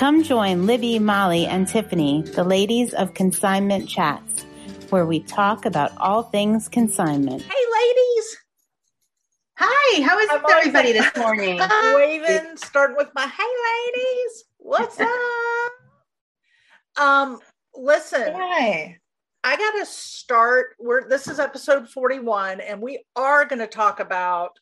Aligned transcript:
Come 0.00 0.22
join 0.22 0.64
Libby, 0.64 0.98
Molly, 0.98 1.44
and 1.44 1.68
Tiffany, 1.68 2.22
the 2.22 2.42
ladies 2.42 2.94
of 2.94 3.12
Consignment 3.12 3.86
Chats, 3.86 4.44
where 4.88 5.04
we 5.04 5.20
talk 5.20 5.66
about 5.66 5.92
all 5.98 6.22
things 6.22 6.70
consignment. 6.70 7.42
Hey, 7.42 7.50
ladies. 7.50 8.36
Hi, 9.58 10.02
how 10.02 10.18
is 10.18 10.30
I'm 10.32 10.42
everybody 10.50 10.98
always- 10.98 11.12
this 11.12 11.16
morning? 11.22 11.60
Waving, 11.94 12.56
starting 12.56 12.96
with 12.96 13.10
my 13.14 13.26
hey, 13.26 13.92
ladies. 13.94 14.44
What's 14.56 14.98
up? 15.00 15.72
Um, 16.96 17.38
listen, 17.74 18.32
Hi. 18.34 18.96
I 19.44 19.56
got 19.58 19.80
to 19.80 19.84
start. 19.84 20.76
We're 20.78 21.10
this 21.10 21.28
is 21.28 21.38
episode 21.38 21.90
41, 21.90 22.60
and 22.60 22.80
we 22.80 23.04
are 23.16 23.44
going 23.44 23.58
to 23.58 23.66
talk 23.66 24.00
about 24.00 24.52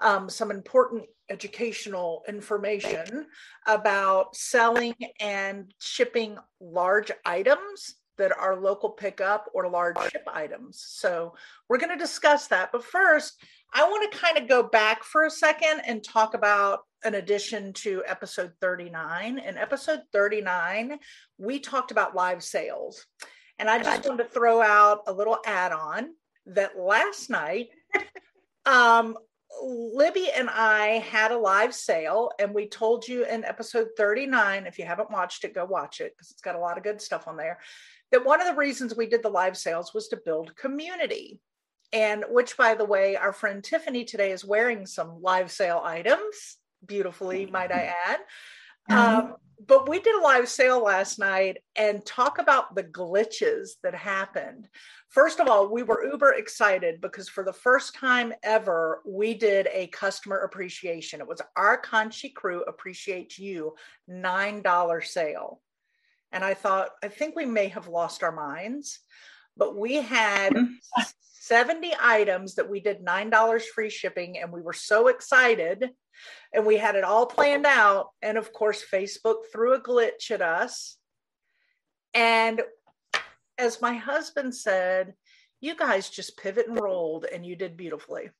um, 0.00 0.28
some 0.28 0.50
important 0.50 1.04
educational 1.30 2.22
information 2.28 3.26
about 3.66 4.34
selling 4.34 4.94
and 5.20 5.72
shipping 5.78 6.38
large 6.60 7.10
items 7.24 7.94
that 8.18 8.36
are 8.36 8.56
local 8.56 8.90
pickup 8.90 9.46
or 9.54 9.68
large 9.68 9.98
ship 10.10 10.26
items. 10.26 10.84
So 10.86 11.34
we're 11.68 11.78
going 11.78 11.96
to 11.96 12.04
discuss 12.04 12.48
that. 12.48 12.70
But 12.72 12.84
first, 12.84 13.40
I 13.72 13.84
want 13.84 14.10
to 14.10 14.18
kind 14.18 14.38
of 14.38 14.48
go 14.48 14.62
back 14.62 15.04
for 15.04 15.24
a 15.24 15.30
second 15.30 15.82
and 15.86 16.02
talk 16.02 16.34
about 16.34 16.80
an 17.04 17.14
addition 17.14 17.72
to 17.74 18.02
episode 18.06 18.52
39. 18.60 19.38
In 19.38 19.56
episode 19.56 20.00
39, 20.12 20.98
we 21.38 21.60
talked 21.60 21.92
about 21.92 22.16
live 22.16 22.42
sales. 22.42 23.06
And 23.58 23.68
I 23.70 23.78
just 23.82 24.06
wanted 24.06 24.24
to 24.24 24.28
throw 24.28 24.60
out 24.62 25.02
a 25.06 25.12
little 25.12 25.38
add 25.44 25.72
on 25.72 26.10
that 26.46 26.78
last 26.78 27.28
night, 27.30 27.68
um, 28.66 29.16
Libby 29.62 30.30
and 30.34 30.48
I 30.50 30.98
had 31.10 31.32
a 31.32 31.38
live 31.38 31.74
sale, 31.74 32.30
and 32.38 32.54
we 32.54 32.68
told 32.68 33.06
you 33.06 33.24
in 33.24 33.44
episode 33.44 33.88
39. 33.96 34.66
If 34.66 34.78
you 34.78 34.84
haven't 34.84 35.10
watched 35.10 35.44
it, 35.44 35.54
go 35.54 35.64
watch 35.64 36.00
it 36.00 36.14
because 36.16 36.30
it's 36.30 36.42
got 36.42 36.54
a 36.54 36.60
lot 36.60 36.76
of 36.76 36.84
good 36.84 37.00
stuff 37.00 37.26
on 37.26 37.36
there. 37.36 37.58
That 38.12 38.24
one 38.24 38.40
of 38.40 38.46
the 38.46 38.54
reasons 38.54 38.96
we 38.96 39.06
did 39.06 39.22
the 39.22 39.28
live 39.28 39.56
sales 39.56 39.92
was 39.92 40.08
to 40.08 40.20
build 40.24 40.56
community. 40.56 41.40
And 41.92 42.24
which, 42.28 42.56
by 42.56 42.74
the 42.74 42.84
way, 42.84 43.16
our 43.16 43.32
friend 43.32 43.64
Tiffany 43.64 44.04
today 44.04 44.32
is 44.32 44.44
wearing 44.44 44.84
some 44.84 45.22
live 45.22 45.50
sale 45.50 45.80
items, 45.82 46.58
beautifully, 46.84 47.46
might 47.46 47.72
I 47.72 47.94
add. 48.06 48.20
Um, 48.90 49.34
but 49.66 49.88
we 49.88 50.00
did 50.00 50.14
a 50.14 50.22
live 50.22 50.48
sale 50.48 50.82
last 50.82 51.18
night 51.18 51.58
and 51.76 52.04
talk 52.04 52.38
about 52.38 52.74
the 52.74 52.84
glitches 52.84 53.70
that 53.82 53.94
happened. 53.94 54.68
First 55.08 55.40
of 55.40 55.48
all, 55.48 55.68
we 55.68 55.82
were 55.82 56.06
uber 56.10 56.34
excited 56.34 57.00
because 57.00 57.28
for 57.28 57.42
the 57.42 57.52
first 57.52 57.94
time 57.94 58.32
ever, 58.42 59.02
we 59.06 59.34
did 59.34 59.68
a 59.72 59.88
customer 59.88 60.38
appreciation. 60.38 61.20
It 61.20 61.26
was 61.26 61.42
our 61.56 61.80
Conchi 61.80 62.32
crew 62.32 62.62
appreciates 62.62 63.38
you 63.38 63.74
$9 64.08 65.04
sale. 65.04 65.60
And 66.30 66.44
I 66.44 66.54
thought, 66.54 66.90
I 67.02 67.08
think 67.08 67.34
we 67.34 67.46
may 67.46 67.68
have 67.68 67.88
lost 67.88 68.22
our 68.22 68.32
minds, 68.32 69.00
but 69.56 69.76
we 69.76 69.96
had 69.96 70.52
mm-hmm. 70.52 71.02
70 71.48 71.94
items 72.00 72.56
that 72.56 72.68
we 72.68 72.80
did 72.80 73.04
$9 73.04 73.62
free 73.74 73.90
shipping, 73.90 74.38
and 74.38 74.52
we 74.52 74.60
were 74.60 74.74
so 74.74 75.08
excited 75.08 75.90
and 76.52 76.66
we 76.66 76.76
had 76.76 76.94
it 76.94 77.04
all 77.04 77.26
planned 77.26 77.66
out. 77.66 78.10
And 78.22 78.36
of 78.36 78.52
course, 78.52 78.84
Facebook 78.84 79.44
threw 79.52 79.74
a 79.74 79.80
glitch 79.80 80.30
at 80.30 80.42
us. 80.42 80.96
And 82.14 82.62
as 83.56 83.80
my 83.80 83.94
husband 83.94 84.54
said, 84.54 85.14
you 85.60 85.74
guys 85.74 86.08
just 86.08 86.36
pivot 86.36 86.68
and 86.68 86.80
rolled, 86.80 87.24
and 87.24 87.44
you 87.44 87.56
did 87.56 87.76
beautifully. 87.76 88.30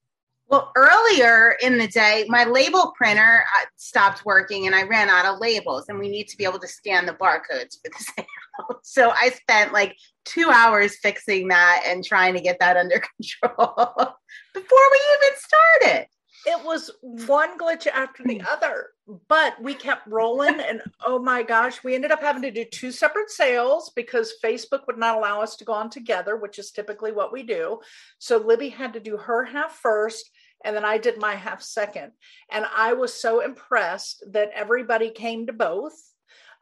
Well, 0.48 0.72
earlier 0.76 1.56
in 1.60 1.76
the 1.76 1.86
day, 1.86 2.24
my 2.28 2.44
label 2.44 2.94
printer 2.96 3.44
uh, 3.44 3.66
stopped 3.76 4.24
working 4.24 4.66
and 4.66 4.74
I 4.74 4.84
ran 4.84 5.10
out 5.10 5.26
of 5.26 5.40
labels, 5.40 5.84
and 5.88 5.98
we 5.98 6.08
need 6.08 6.28
to 6.28 6.38
be 6.38 6.44
able 6.44 6.58
to 6.60 6.66
scan 6.68 7.04
the 7.04 7.12
barcodes 7.12 7.76
for 7.82 7.90
the 7.90 8.04
sale. 8.16 8.80
So 8.82 9.10
I 9.10 9.30
spent 9.30 9.74
like 9.74 9.94
two 10.24 10.50
hours 10.50 10.96
fixing 11.02 11.48
that 11.48 11.82
and 11.86 12.02
trying 12.02 12.34
to 12.34 12.40
get 12.40 12.60
that 12.60 12.78
under 12.78 13.02
control 13.16 14.16
before 14.54 14.86
we 14.92 15.00
even 15.16 15.36
started. 15.36 16.06
It 16.46 16.64
was 16.64 16.90
one 17.02 17.58
glitch 17.58 17.86
after 17.86 18.22
the 18.24 18.40
other, 18.48 18.90
but 19.28 19.60
we 19.60 19.74
kept 19.74 20.06
rolling. 20.06 20.60
And 20.68 20.80
oh 21.06 21.18
my 21.18 21.42
gosh, 21.42 21.82
we 21.84 21.94
ended 21.94 22.10
up 22.10 22.22
having 22.22 22.42
to 22.42 22.50
do 22.50 22.64
two 22.64 22.90
separate 22.90 23.30
sales 23.30 23.90
because 23.94 24.34
Facebook 24.42 24.86
would 24.86 24.98
not 24.98 25.16
allow 25.16 25.42
us 25.42 25.56
to 25.56 25.64
go 25.64 25.72
on 25.72 25.90
together, 25.90 26.36
which 26.36 26.58
is 26.58 26.70
typically 26.70 27.12
what 27.12 27.32
we 27.32 27.42
do. 27.42 27.80
So 28.18 28.38
Libby 28.38 28.70
had 28.70 28.92
to 28.94 29.00
do 29.00 29.16
her 29.16 29.44
half 29.44 29.72
first, 29.72 30.30
and 30.64 30.74
then 30.74 30.84
I 30.84 30.98
did 30.98 31.18
my 31.18 31.34
half 31.34 31.62
second. 31.62 32.12
And 32.50 32.66
I 32.76 32.92
was 32.94 33.14
so 33.14 33.40
impressed 33.40 34.24
that 34.32 34.50
everybody 34.54 35.10
came 35.10 35.46
to 35.46 35.52
both 35.52 35.94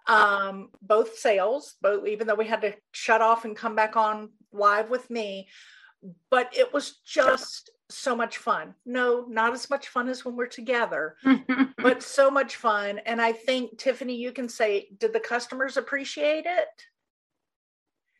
um 0.08 0.68
both 0.82 1.18
sales 1.18 1.74
both 1.82 2.06
even 2.06 2.28
though 2.28 2.36
we 2.36 2.46
had 2.46 2.60
to 2.60 2.72
shut 2.92 3.20
off 3.20 3.44
and 3.44 3.56
come 3.56 3.74
back 3.74 3.96
on 3.96 4.30
live 4.52 4.88
with 4.88 5.08
me. 5.10 5.48
But 6.30 6.56
it 6.56 6.72
was 6.72 7.00
just 7.04 7.70
so 7.88 8.14
much 8.14 8.38
fun. 8.38 8.74
No 8.84 9.24
not 9.28 9.52
as 9.52 9.68
much 9.68 9.88
fun 9.88 10.08
as 10.08 10.24
when 10.24 10.36
we're 10.36 10.46
together 10.46 11.16
but 11.78 12.02
so 12.02 12.30
much 12.30 12.56
fun. 12.56 13.00
And 13.00 13.20
i 13.20 13.32
think 13.32 13.78
tiffany 13.78 14.14
you 14.14 14.30
can 14.30 14.48
say 14.48 14.88
did 14.98 15.12
the 15.12 15.20
customers 15.20 15.76
appreciate 15.76 16.46
it 16.46 16.68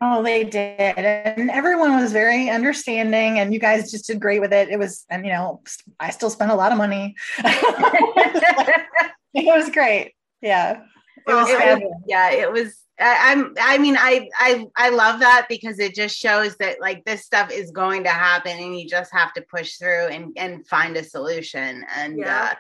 Oh, 0.00 0.22
they 0.22 0.44
did. 0.44 0.78
And 0.98 1.50
everyone 1.50 1.96
was 1.98 2.12
very 2.12 2.50
understanding 2.50 3.38
and 3.38 3.54
you 3.54 3.58
guys 3.58 3.90
just 3.90 4.06
did 4.06 4.20
great 4.20 4.40
with 4.40 4.52
it. 4.52 4.68
It 4.68 4.78
was, 4.78 5.06
and 5.08 5.24
you 5.24 5.32
know, 5.32 5.62
I 5.98 6.10
still 6.10 6.28
spent 6.30 6.50
a 6.50 6.54
lot 6.54 6.70
of 6.72 6.78
money. 6.78 7.14
it 7.38 8.86
was 9.34 9.70
great. 9.70 10.12
Yeah. 10.42 10.82
It 11.26 11.32
was 11.34 11.48
It 11.48 11.82
was- 11.82 12.02
yeah, 12.06 12.30
it 12.30 12.52
was. 12.52 12.76
I, 12.98 13.32
I'm. 13.32 13.52
I 13.60 13.76
mean, 13.76 13.96
I, 13.98 14.28
I, 14.38 14.66
I 14.74 14.88
love 14.88 15.20
that 15.20 15.46
because 15.50 15.78
it 15.78 15.94
just 15.94 16.16
shows 16.16 16.56
that 16.56 16.80
like 16.80 17.04
this 17.04 17.26
stuff 17.26 17.50
is 17.50 17.70
going 17.70 18.04
to 18.04 18.08
happen, 18.10 18.56
and 18.58 18.78
you 18.78 18.88
just 18.88 19.12
have 19.12 19.34
to 19.34 19.42
push 19.42 19.74
through 19.76 20.06
and 20.06 20.32
and 20.38 20.66
find 20.66 20.96
a 20.96 21.04
solution. 21.04 21.84
And 21.94 22.18
Yeah. 22.18 22.52
uh, 22.52 22.54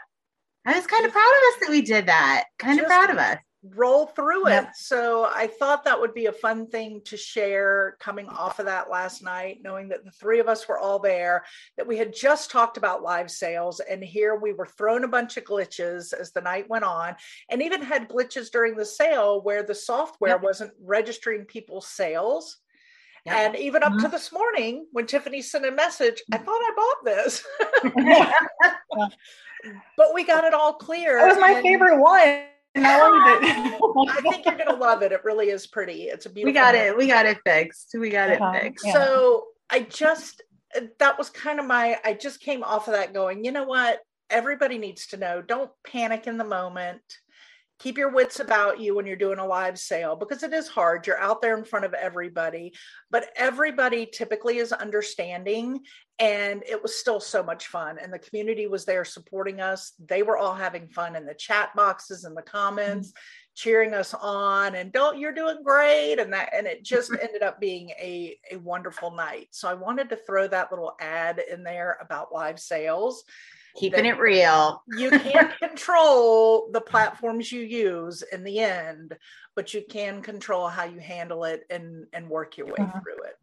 I 0.70 0.74
was 0.76 0.86
kind 0.86 1.06
of 1.06 1.12
proud 1.12 1.22
of 1.22 1.54
us 1.54 1.60
that 1.60 1.70
we 1.70 1.80
did 1.80 2.06
that. 2.06 2.44
Kind 2.58 2.80
of 2.80 2.86
proud 2.86 3.08
of 3.08 3.16
us. 3.16 3.38
Roll 3.74 4.06
through 4.06 4.46
it 4.46 4.50
Yep. 4.50 4.72
so 4.76 5.24
i 5.34 5.46
thought 5.46 5.84
that 5.84 5.98
would 6.00 6.14
be 6.14 6.26
a 6.26 6.32
fun 6.32 6.66
thing 6.68 7.00
to 7.06 7.16
share 7.16 7.96
coming 8.00 8.28
off 8.28 8.58
of 8.58 8.66
that 8.66 8.90
last 8.90 9.22
night 9.22 9.58
knowing 9.62 9.88
that 9.88 10.04
the 10.04 10.10
three 10.10 10.40
of 10.40 10.48
us 10.48 10.68
were 10.68 10.78
all 10.78 10.98
there 10.98 11.44
that 11.76 11.86
we 11.86 11.96
had 11.96 12.14
just 12.14 12.50
talked 12.50 12.76
about 12.76 13.02
live 13.02 13.30
sales 13.30 13.80
and 13.80 14.02
here 14.04 14.36
we 14.36 14.52
were 14.52 14.66
thrown 14.66 15.04
a 15.04 15.08
bunch 15.08 15.36
of 15.36 15.44
glitches 15.44 16.12
as 16.12 16.32
the 16.32 16.40
night 16.40 16.68
went 16.68 16.84
on 16.84 17.16
and 17.50 17.62
even 17.62 17.82
had 17.82 18.08
glitches 18.08 18.50
during 18.50 18.76
the 18.76 18.84
sale 18.84 19.40
where 19.42 19.62
the 19.62 19.74
software 19.74 20.32
Yep. 20.32 20.42
wasn't 20.42 20.72
registering 20.82 21.44
people's 21.46 21.88
sales 21.88 22.58
Yeah. 23.24 23.40
and 23.40 23.56
even 23.56 23.82
up 23.82 23.92
Mm-hmm. 23.92 24.02
to 24.02 24.08
this 24.08 24.30
morning 24.32 24.86
when 24.92 25.06
tiffany 25.06 25.42
sent 25.42 25.64
a 25.66 25.70
message 25.72 26.22
i 26.32 26.38
thought 26.38 26.60
i 26.60 26.72
bought 26.76 27.04
this 27.04 27.44
but 29.96 30.08
we 30.14 30.24
got 30.24 30.44
it 30.44 30.54
all 30.54 30.74
clear 30.74 31.18
That 31.18 31.28
was 31.28 31.38
my 31.38 31.52
and- 31.52 31.62
favorite 31.62 31.98
one. 31.98 32.44
And 32.82 32.86
I 32.86 32.98
wanted 32.98 33.48
it. 33.48 34.16
I 34.18 34.20
think 34.30 34.44
you're 34.44 34.54
gonna 34.56 34.78
love 34.78 35.02
it. 35.02 35.12
It 35.12 35.24
really 35.24 35.48
is 35.48 35.66
pretty. 35.66 36.04
It's 36.04 36.26
a 36.26 36.30
beautiful. 36.30 36.50
We 36.50 36.54
got 36.54 36.74
note. 36.74 36.80
it. 36.86 36.96
We 36.96 37.06
got 37.06 37.26
it 37.26 37.38
fixed. 37.44 37.94
We 37.98 38.10
got 38.10 38.30
Uh-huh. 38.30 38.52
it 38.54 38.62
fixed. 38.62 38.86
Yeah. 38.86 38.92
So 38.92 39.44
I 39.70 39.80
just 39.80 40.42
that 40.98 41.16
was 41.16 41.30
kind 41.30 41.58
of 41.58 41.66
my. 41.66 41.98
I 42.04 42.12
just 42.14 42.40
came 42.40 42.62
off 42.62 42.86
of 42.88 42.94
that 42.94 43.14
going. 43.14 43.44
You 43.44 43.52
know 43.52 43.64
what? 43.64 44.00
Everybody 44.28 44.76
needs 44.78 45.06
to 45.08 45.16
know. 45.16 45.40
Don't 45.40 45.70
panic 45.86 46.26
in 46.26 46.36
the 46.36 46.44
moment. 46.44 47.00
Keep 47.78 47.98
your 47.98 48.10
wits 48.10 48.40
about 48.40 48.80
you 48.80 48.94
when 48.96 49.06
you're 49.06 49.16
doing 49.16 49.38
a 49.38 49.46
live 49.46 49.78
sale 49.78 50.16
because 50.16 50.42
it 50.42 50.52
is 50.52 50.66
hard. 50.66 51.06
You're 51.06 51.20
out 51.20 51.42
there 51.42 51.56
in 51.58 51.64
front 51.64 51.84
of 51.84 51.92
everybody, 51.92 52.72
but 53.10 53.28
everybody 53.36 54.06
typically 54.06 54.58
is 54.58 54.72
understanding. 54.72 55.80
And 56.18 56.62
it 56.66 56.82
was 56.82 56.98
still 56.98 57.20
so 57.20 57.42
much 57.42 57.66
fun. 57.66 57.98
And 58.00 58.10
the 58.10 58.18
community 58.18 58.66
was 58.66 58.86
there 58.86 59.04
supporting 59.04 59.60
us. 59.60 59.92
They 59.98 60.22
were 60.22 60.38
all 60.38 60.54
having 60.54 60.88
fun 60.88 61.16
in 61.16 61.26
the 61.26 61.34
chat 61.34 61.76
boxes 61.76 62.24
and 62.24 62.34
the 62.34 62.40
mm-hmm. 62.40 62.56
comments 62.56 63.12
cheering 63.56 63.94
us 63.94 64.12
on 64.12 64.74
and 64.74 64.92
don't 64.92 65.18
you're 65.18 65.32
doing 65.32 65.62
great 65.64 66.18
and 66.18 66.30
that 66.30 66.50
and 66.54 66.66
it 66.66 66.84
just 66.84 67.10
ended 67.22 67.42
up 67.42 67.58
being 67.58 67.88
a 67.98 68.38
a 68.52 68.56
wonderful 68.58 69.10
night 69.10 69.48
so 69.50 69.66
i 69.66 69.72
wanted 69.72 70.10
to 70.10 70.16
throw 70.16 70.46
that 70.46 70.70
little 70.70 70.94
ad 71.00 71.40
in 71.50 71.64
there 71.64 71.96
about 72.02 72.34
live 72.34 72.60
sales 72.60 73.24
Keeping 73.76 74.06
it 74.06 74.18
real. 74.18 74.82
you 74.88 75.10
can't 75.10 75.58
control 75.62 76.70
the 76.72 76.80
platforms 76.80 77.50
you 77.52 77.60
use 77.62 78.22
in 78.32 78.42
the 78.44 78.60
end 78.60 79.16
but 79.54 79.72
you 79.74 79.82
can 79.88 80.22
control 80.22 80.68
how 80.68 80.84
you 80.84 80.98
handle 81.00 81.44
it 81.44 81.62
and 81.70 82.06
and 82.12 82.28
work 82.28 82.56
your 82.56 82.66
way 82.66 82.78
Uh-huh. 82.80 83.00
through 83.02 83.22
it 83.24 83.36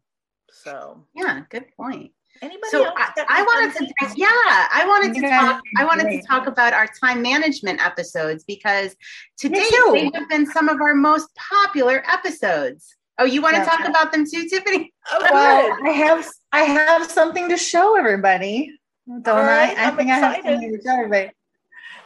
so 0.50 1.04
Yeah, 1.14 1.40
good 1.50 1.66
point. 1.76 2.12
anybody 2.42 2.70
So 2.70 2.84
else 2.84 2.94
I, 2.96 3.24
I 3.28 3.42
wanted 3.42 3.72
to, 3.78 3.78
things? 4.00 4.14
yeah, 4.16 4.26
I 4.28 4.84
wanted 4.86 5.14
to 5.14 5.28
talk. 5.28 5.62
I 5.78 5.84
wanted 5.84 6.10
to 6.10 6.26
talk 6.26 6.46
about 6.46 6.72
our 6.72 6.88
time 7.02 7.22
management 7.22 7.84
episodes 7.84 8.44
because 8.44 8.94
today 9.36 9.68
they 9.92 10.10
have 10.14 10.28
been 10.28 10.46
some 10.46 10.68
of 10.68 10.80
our 10.80 10.94
most 10.94 11.28
popular 11.36 12.02
episodes. 12.10 12.94
Oh, 13.18 13.24
you 13.24 13.40
want 13.42 13.56
to 13.56 13.64
talk 13.64 13.80
about 13.88 14.12
them 14.12 14.24
too, 14.24 14.48
Tiffany? 14.48 14.92
oh. 15.12 15.26
Well, 15.32 15.78
I 15.86 15.90
have 15.90 16.26
I 16.52 16.60
have 16.62 17.10
something 17.10 17.48
to 17.48 17.56
show 17.56 17.96
everybody. 17.96 18.70
Don't 19.06 19.26
right, 19.26 19.76
I? 19.76 19.84
I 19.84 19.88
I'm 19.88 19.96
think 19.96 20.10
I 20.10 20.14
have 20.14 20.32
excited. 20.38 20.52
something 20.54 20.76
to 20.76 20.82
show 20.82 20.94
everybody. 20.94 21.30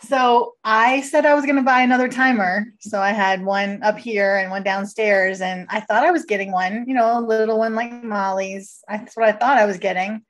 So 0.01 0.55
I 0.65 1.01
said 1.03 1.27
I 1.27 1.35
was 1.35 1.45
going 1.45 1.57
to 1.57 1.63
buy 1.63 1.81
another 1.81 2.09
timer. 2.09 2.67
So 2.81 3.01
I 3.01 3.11
had 3.11 3.45
one 3.45 3.83
up 3.83 3.99
here 3.99 4.37
and 4.37 4.51
one 4.51 4.63
downstairs, 4.63 5.41
and 5.41 5.67
I 5.71 5.81
thought 5.81 6.05
I 6.05 6.11
was 6.11 6.25
getting 6.25 6.53
one, 6.53 6.85
you 6.87 6.95
know, 6.95 7.19
a 7.19 7.21
little 7.21 7.59
one 7.59 7.75
like 7.75 8.03
Molly's. 8.03 8.83
That's 8.89 9.17
what 9.17 9.29
I 9.29 9.33
thought 9.33 9.59
I 9.59 9.67
was 9.67 9.79
getting. 9.79 10.23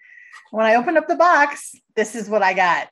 When 0.51 0.67
I 0.67 0.77
opened 0.77 0.99
up 0.99 1.09
the 1.09 1.17
box, 1.17 1.75
this 1.97 2.15
is 2.15 2.29
what 2.29 2.43
I 2.43 2.55
got. 2.55 2.89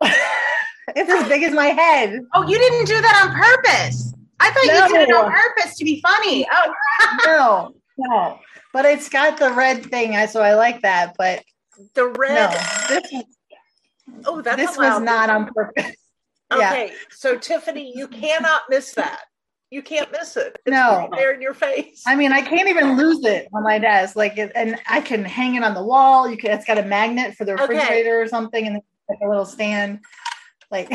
it's 0.02 1.10
as 1.10 1.28
big 1.28 1.42
as 1.42 1.52
my 1.52 1.66
head. 1.66 2.20
Oh, 2.34 2.46
you 2.46 2.58
didn't 2.58 2.86
do 2.86 3.00
that 3.00 3.24
on 3.24 3.34
purpose. 3.34 4.12
I 4.40 4.50
thought 4.50 4.66
no. 4.66 4.86
you 4.86 4.92
did 4.92 5.08
it 5.08 5.14
on 5.14 5.32
purpose 5.32 5.76
to 5.78 5.84
be 5.84 6.02
funny. 6.02 6.46
Oh, 6.50 6.74
no, 7.26 7.74
no. 7.96 8.38
But 8.72 8.84
it's 8.84 9.08
got 9.08 9.38
the 9.38 9.52
red 9.52 9.86
thing, 9.86 10.14
so 10.26 10.42
I 10.42 10.54
like 10.54 10.82
that. 10.82 11.14
But 11.16 11.44
the 11.94 12.06
red. 12.06 12.50
No, 12.50 13.00
this 13.00 13.24
Oh, 14.26 14.42
that's 14.42 14.56
this 14.56 14.76
was 14.76 15.00
not 15.00 15.30
on 15.30 15.46
purpose. 15.46 15.92
Okay, 16.52 16.88
yeah. 16.88 16.94
so 17.10 17.38
Tiffany, 17.38 17.92
you 17.96 18.06
cannot 18.06 18.62
miss 18.68 18.92
that. 18.94 19.22
You 19.70 19.82
can't 19.82 20.12
miss 20.12 20.36
it. 20.36 20.54
It's 20.66 20.72
no, 20.72 20.98
right 20.98 21.10
there 21.10 21.32
in 21.32 21.40
your 21.40 21.54
face. 21.54 22.04
I 22.06 22.14
mean, 22.14 22.32
I 22.32 22.42
can't 22.42 22.68
even 22.68 22.98
lose 22.98 23.24
it 23.24 23.48
on 23.52 23.64
my 23.64 23.78
desk. 23.78 24.14
Like, 24.14 24.36
and 24.36 24.78
I 24.86 25.00
can 25.00 25.24
hang 25.24 25.54
it 25.54 25.64
on 25.64 25.72
the 25.74 25.82
wall. 25.82 26.28
You 26.28 26.36
can. 26.36 26.50
It's 26.50 26.66
got 26.66 26.76
a 26.78 26.84
magnet 26.84 27.34
for 27.34 27.46
the 27.46 27.54
refrigerator 27.54 28.20
okay. 28.20 28.24
or 28.24 28.28
something, 28.28 28.66
and 28.66 28.74
like 29.08 29.18
a 29.24 29.28
little 29.28 29.46
stand. 29.46 30.00
Like, 30.70 30.92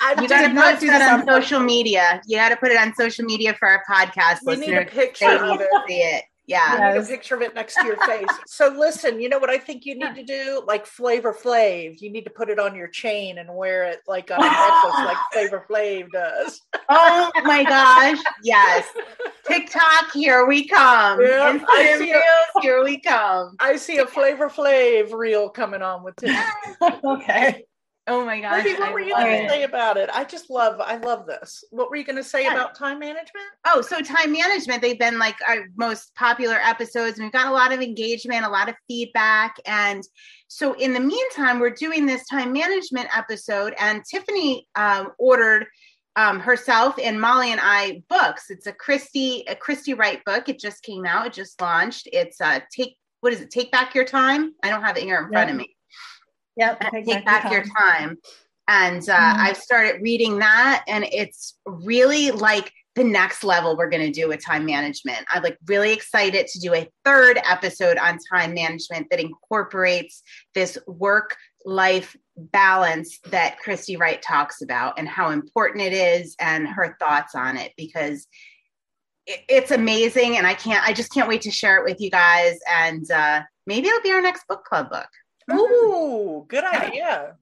I 0.00 0.14
you 0.22 0.28
got 0.28 0.42
to 0.42 0.48
put 0.48 0.86
that 0.86 1.20
on 1.20 1.26
social 1.26 1.60
media. 1.60 2.22
You 2.24 2.38
got 2.38 2.50
to 2.50 2.56
put 2.56 2.70
it 2.70 2.78
on 2.78 2.94
social 2.94 3.24
media 3.24 3.52
for 3.52 3.68
our 3.68 3.82
podcast 3.90 4.38
we 4.46 4.54
listeners. 4.54 4.68
Need 4.68 4.76
a 4.76 4.84
picture 4.86 5.38
they 5.38 5.50
of 5.50 5.60
it. 5.60 5.68
See 5.88 5.94
it. 5.96 6.24
Yeah. 6.46 6.88
You 6.88 6.94
need 6.98 7.04
a 7.04 7.06
picture 7.06 7.34
of 7.34 7.42
it 7.42 7.54
next 7.54 7.74
to 7.76 7.86
your 7.86 7.96
face. 8.06 8.28
so 8.46 8.68
listen, 8.68 9.20
you 9.20 9.28
know 9.28 9.38
what 9.38 9.50
I 9.50 9.58
think 9.58 9.86
you 9.86 9.94
need 9.94 10.14
to 10.14 10.22
do? 10.22 10.62
Like 10.66 10.86
Flavor 10.86 11.32
Flav. 11.32 12.00
You 12.00 12.10
need 12.10 12.24
to 12.24 12.30
put 12.30 12.50
it 12.50 12.58
on 12.58 12.74
your 12.74 12.88
chain 12.88 13.38
and 13.38 13.54
wear 13.54 13.84
it 13.84 14.00
like 14.06 14.30
on 14.30 14.38
a 14.42 14.46
necklace 14.46 15.06
like 15.06 15.16
Flavor 15.32 15.64
Flav 15.68 16.10
does. 16.12 16.60
oh 16.88 17.30
my 17.44 17.64
gosh. 17.64 18.18
Yes. 18.42 18.86
TikTok, 19.46 20.12
here 20.12 20.46
we 20.46 20.66
come. 20.66 21.20
Yep, 21.20 21.62
Instagram 21.62 22.00
reels, 22.00 22.24
here 22.62 22.84
we 22.84 23.00
come. 23.00 23.56
I 23.60 23.76
see 23.76 23.98
a 23.98 24.06
Flavor 24.06 24.48
Flav 24.48 25.12
reel 25.12 25.48
coming 25.48 25.82
on 25.82 26.02
with 26.02 26.14
it. 26.22 27.04
okay. 27.04 27.64
Oh 28.06 28.24
my 28.24 28.38
gosh. 28.38 28.64
what 28.64 28.82
I 28.82 28.92
were 28.92 29.00
you 29.00 29.14
going 29.14 29.44
to 29.44 29.48
say 29.48 29.62
about 29.62 29.96
it? 29.96 30.10
I 30.12 30.24
just 30.24 30.50
love, 30.50 30.78
I 30.78 30.98
love 30.98 31.26
this. 31.26 31.64
What 31.70 31.88
were 31.88 31.96
you 31.96 32.04
going 32.04 32.16
to 32.16 32.24
say 32.24 32.44
yeah. 32.44 32.52
about 32.52 32.74
time 32.74 32.98
management? 32.98 33.46
Oh, 33.64 33.80
so 33.80 34.00
time 34.02 34.30
management, 34.30 34.82
they've 34.82 34.98
been 34.98 35.18
like 35.18 35.36
our 35.48 35.64
most 35.76 36.14
popular 36.14 36.56
episodes. 36.56 37.18
And 37.18 37.24
we've 37.24 37.32
got 37.32 37.46
a 37.46 37.52
lot 37.52 37.72
of 37.72 37.80
engagement, 37.80 38.44
a 38.44 38.48
lot 38.50 38.68
of 38.68 38.74
feedback. 38.88 39.56
And 39.64 40.02
so 40.48 40.74
in 40.74 40.92
the 40.92 41.00
meantime, 41.00 41.58
we're 41.58 41.70
doing 41.70 42.04
this 42.04 42.26
time 42.26 42.52
management 42.52 43.08
episode 43.16 43.74
and 43.78 44.02
Tiffany 44.04 44.68
um, 44.74 45.12
ordered 45.18 45.66
um, 46.16 46.40
herself 46.40 46.96
and 47.02 47.18
Molly 47.18 47.52
and 47.52 47.60
I 47.62 48.02
books. 48.10 48.50
It's 48.50 48.66
a 48.66 48.72
Christy, 48.72 49.44
a 49.48 49.56
Christy 49.56 49.94
Wright 49.94 50.22
book. 50.26 50.50
It 50.50 50.60
just 50.60 50.82
came 50.82 51.06
out. 51.06 51.26
It 51.26 51.32
just 51.32 51.60
launched. 51.60 52.06
It's 52.12 52.40
uh 52.40 52.60
take, 52.70 52.96
what 53.20 53.32
is 53.32 53.40
it? 53.40 53.50
Take 53.50 53.72
back 53.72 53.94
your 53.94 54.04
time. 54.04 54.52
I 54.62 54.68
don't 54.68 54.82
have 54.82 54.96
it 54.98 55.04
here 55.04 55.18
in 55.18 55.28
front 55.30 55.50
of 55.50 55.56
me 55.56 55.74
Yep. 56.56 56.80
Take, 56.90 57.06
take 57.06 57.24
back 57.24 57.50
your 57.50 57.64
time. 57.64 58.18
And 58.66 59.06
uh, 59.08 59.14
mm-hmm. 59.14 59.40
I've 59.40 59.56
started 59.58 60.00
reading 60.00 60.38
that, 60.38 60.84
and 60.88 61.04
it's 61.12 61.58
really 61.66 62.30
like 62.30 62.72
the 62.94 63.04
next 63.04 63.42
level 63.42 63.76
we're 63.76 63.90
going 63.90 64.06
to 64.06 64.20
do 64.20 64.28
with 64.28 64.44
time 64.44 64.64
management. 64.64 65.26
I'm 65.28 65.42
like 65.42 65.58
really 65.66 65.92
excited 65.92 66.46
to 66.46 66.60
do 66.60 66.74
a 66.74 66.88
third 67.04 67.40
episode 67.44 67.98
on 67.98 68.18
time 68.32 68.54
management 68.54 69.08
that 69.10 69.20
incorporates 69.20 70.22
this 70.54 70.78
work 70.86 71.36
life 71.64 72.16
balance 72.36 73.18
that 73.30 73.58
Christy 73.58 73.96
Wright 73.96 74.22
talks 74.22 74.62
about 74.62 74.98
and 74.98 75.08
how 75.08 75.30
important 75.30 75.82
it 75.82 75.92
is 75.92 76.36
and 76.38 76.68
her 76.68 76.96
thoughts 77.00 77.34
on 77.34 77.56
it 77.56 77.72
because 77.76 78.26
it's 79.26 79.70
amazing 79.70 80.36
and 80.36 80.46
I 80.46 80.52
can't 80.52 80.86
I 80.86 80.92
just 80.92 81.12
can't 81.12 81.28
wait 81.28 81.40
to 81.42 81.50
share 81.50 81.78
it 81.78 81.84
with 81.84 82.00
you 82.00 82.10
guys 82.10 82.58
and 82.70 83.10
uh, 83.10 83.42
maybe 83.66 83.88
it'll 83.88 84.02
be 84.02 84.12
our 84.12 84.20
next 84.20 84.46
book 84.46 84.64
club 84.64 84.90
book. 84.90 85.08
Mm-hmm. 85.50 85.58
Ooh, 85.58 86.46
good 86.48 86.64
idea. 86.64 87.36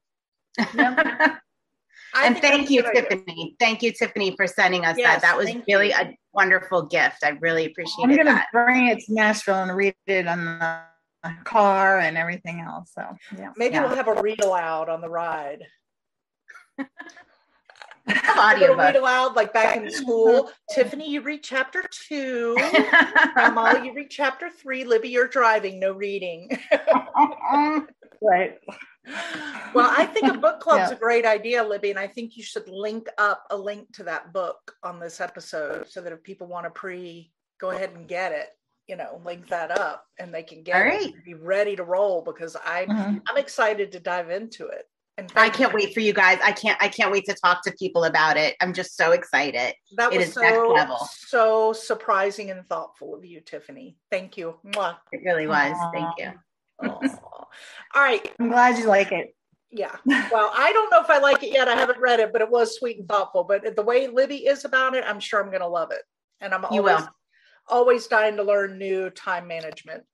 and 2.14 2.38
thank 2.38 2.70
you, 2.70 2.82
Tiffany. 2.82 3.22
Idea. 3.28 3.46
Thank 3.58 3.82
you, 3.82 3.92
Tiffany, 3.92 4.34
for 4.36 4.46
sending 4.46 4.84
us 4.84 4.96
yes, 4.98 5.20
that. 5.20 5.22
That 5.22 5.36
was 5.36 5.50
really 5.68 5.88
you. 5.88 5.94
a 5.98 6.18
wonderful 6.32 6.82
gift. 6.82 7.18
I 7.24 7.30
really 7.40 7.66
appreciate 7.66 8.10
it. 8.10 8.18
I'm 8.18 8.24
going 8.24 8.36
to 8.36 8.44
bring 8.52 8.88
it 8.88 8.98
to 9.06 9.14
Nashville 9.14 9.62
and 9.62 9.76
read 9.76 9.94
it 10.06 10.26
on 10.26 10.58
the 10.58 11.34
car 11.44 11.98
and 11.98 12.16
everything 12.18 12.60
else. 12.60 12.92
So, 12.94 13.06
yeah. 13.38 13.52
Maybe 13.56 13.74
yeah. 13.74 13.86
we'll 13.86 13.96
have 13.96 14.08
a 14.08 14.20
read 14.20 14.42
aloud 14.42 14.88
on 14.88 15.00
the 15.00 15.08
ride. 15.08 15.64
audio 18.08 18.76
read 18.76 18.96
aloud 18.96 19.36
like 19.36 19.52
back 19.52 19.76
in 19.76 19.90
school. 19.90 20.50
Tiffany, 20.74 21.10
you 21.10 21.20
read 21.20 21.42
chapter 21.42 21.84
two. 22.08 22.56
Molly, 23.36 23.86
you 23.86 23.94
read 23.94 24.10
chapter 24.10 24.50
three. 24.50 24.84
Libby, 24.84 25.08
you're 25.08 25.28
driving, 25.28 25.78
no 25.78 25.92
reading. 25.92 26.48
right. 28.22 28.58
Well, 29.74 29.90
I 29.90 30.06
think 30.06 30.32
a 30.32 30.38
book 30.38 30.60
club's 30.60 30.90
yeah. 30.90 30.96
a 30.96 30.98
great 30.98 31.26
idea, 31.26 31.62
Libby, 31.64 31.90
and 31.90 31.98
I 31.98 32.06
think 32.06 32.36
you 32.36 32.42
should 32.42 32.68
link 32.68 33.08
up 33.18 33.44
a 33.50 33.56
link 33.56 33.92
to 33.94 34.04
that 34.04 34.32
book 34.32 34.74
on 34.82 35.00
this 35.00 35.20
episode 35.20 35.88
so 35.88 36.00
that 36.00 36.12
if 36.12 36.22
people 36.22 36.46
want 36.46 36.66
to 36.66 36.70
pre 36.70 37.32
go 37.60 37.70
ahead 37.70 37.92
and 37.94 38.08
get 38.08 38.32
it, 38.32 38.48
you 38.88 38.96
know, 38.96 39.20
link 39.24 39.48
that 39.48 39.70
up 39.70 40.04
and 40.18 40.34
they 40.34 40.42
can 40.42 40.62
get 40.62 40.78
right. 40.78 41.02
it 41.02 41.24
be 41.24 41.34
ready 41.34 41.76
to 41.76 41.84
roll 41.84 42.22
because 42.22 42.56
I'm 42.64 42.88
mm-hmm. 42.88 43.18
I'm 43.28 43.36
excited 43.36 43.92
to 43.92 44.00
dive 44.00 44.30
into 44.30 44.66
it. 44.66 44.84
I 45.36 45.50
can't 45.50 45.74
wait 45.74 45.92
for 45.92 46.00
you 46.00 46.12
guys. 46.14 46.38
I 46.42 46.52
can't. 46.52 46.80
I 46.82 46.88
can't 46.88 47.12
wait 47.12 47.26
to 47.26 47.34
talk 47.34 47.62
to 47.64 47.72
people 47.72 48.04
about 48.04 48.36
it. 48.36 48.56
I'm 48.60 48.72
just 48.72 48.96
so 48.96 49.12
excited. 49.12 49.74
That 49.96 50.10
was 50.10 50.16
it 50.16 50.28
is 50.28 50.32
so, 50.32 50.40
next 50.40 50.58
level. 50.58 51.08
So 51.28 51.72
surprising 51.74 52.50
and 52.50 52.66
thoughtful 52.66 53.14
of 53.14 53.24
you, 53.24 53.40
Tiffany. 53.40 53.98
Thank 54.10 54.36
you. 54.36 54.56
Mwah. 54.64 54.96
It 55.12 55.20
really 55.24 55.46
was. 55.46 55.76
Aww. 55.76 55.92
Thank 55.92 56.08
you. 56.18 57.18
All 57.94 58.02
right. 58.02 58.32
I'm 58.40 58.48
glad 58.48 58.78
you 58.78 58.86
like 58.86 59.12
it. 59.12 59.34
Yeah. 59.70 59.94
Well, 60.06 60.50
I 60.54 60.72
don't 60.72 60.90
know 60.90 61.00
if 61.00 61.10
I 61.10 61.18
like 61.18 61.42
it 61.42 61.52
yet. 61.52 61.68
I 61.68 61.74
haven't 61.74 61.98
read 61.98 62.20
it, 62.20 62.32
but 62.32 62.42
it 62.42 62.50
was 62.50 62.76
sweet 62.78 62.98
and 62.98 63.08
thoughtful. 63.08 63.44
But 63.44 63.76
the 63.76 63.82
way 63.82 64.06
Libby 64.06 64.46
is 64.46 64.64
about 64.64 64.94
it, 64.94 65.04
I'm 65.06 65.20
sure 65.20 65.42
I'm 65.42 65.50
going 65.50 65.60
to 65.60 65.68
love 65.68 65.90
it. 65.92 66.02
And 66.40 66.54
I'm 66.54 66.62
you 66.72 66.86
always, 66.88 67.04
will. 67.04 67.08
always 67.68 68.06
dying 68.06 68.36
to 68.36 68.42
learn 68.42 68.78
new 68.78 69.10
time 69.10 69.46
management 69.46 70.04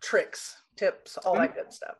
tricks, 0.00 0.56
tips, 0.76 1.16
all 1.18 1.34
mm-hmm. 1.34 1.42
that 1.42 1.54
good 1.54 1.72
stuff. 1.72 1.96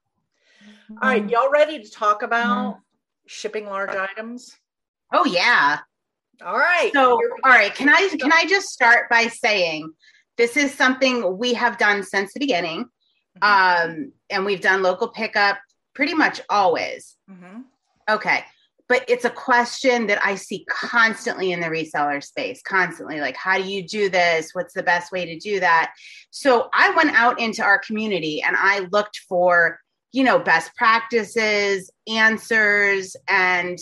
All 0.91 1.09
right, 1.09 1.29
y'all 1.29 1.51
ready 1.51 1.83
to 1.83 1.91
talk 1.91 2.23
about 2.23 2.75
mm-hmm. 2.75 2.81
shipping 3.27 3.67
large 3.67 3.91
items? 3.91 4.57
Oh 5.13 5.25
yeah. 5.25 5.79
All 6.45 6.57
right. 6.57 6.91
So, 6.93 7.21
all 7.45 7.51
right, 7.51 7.75
can 7.75 7.89
I 7.89 8.09
can 8.19 8.33
I 8.33 8.45
just 8.47 8.69
start 8.69 9.11
by 9.11 9.27
saying 9.27 9.93
this 10.39 10.57
is 10.57 10.73
something 10.73 11.37
we 11.37 11.53
have 11.55 11.77
done 11.77 12.03
since 12.03 12.33
the 12.33 12.41
beginning. 12.41 12.87
Mm-hmm. 13.43 13.91
Um, 13.91 14.13
and 14.31 14.47
we've 14.47 14.61
done 14.61 14.83
local 14.83 15.09
pickup 15.09 15.59
pretty 15.95 16.15
much 16.15 16.41
always. 16.49 17.17
Mm-hmm. 17.31 17.63
Okay. 18.09 18.45
But 18.89 19.05
it's 19.07 19.27
a 19.27 19.31
question 19.31 20.07
that 20.07 20.25
I 20.25 20.37
see 20.37 20.65
constantly 20.71 21.53
in 21.53 21.61
the 21.61 21.67
reseller 21.67 22.25
space, 22.25 22.63
constantly 22.63 23.21
like, 23.21 23.37
how 23.37 23.59
do 23.59 23.65
you 23.65 23.87
do 23.87 24.09
this? 24.09 24.53
What's 24.55 24.73
the 24.73 24.83
best 24.83 25.13
way 25.13 25.27
to 25.27 25.39
do 25.39 25.61
that? 25.61 25.93
So 26.31 26.71
I 26.73 26.95
went 26.95 27.11
out 27.11 27.39
into 27.39 27.63
our 27.63 27.79
community 27.79 28.41
and 28.41 28.57
I 28.57 28.89
looked 28.91 29.21
for 29.29 29.79
you 30.13 30.25
know, 30.25 30.39
best 30.39 30.75
practices, 30.77 31.91
answers, 32.07 33.17
and 33.29 33.79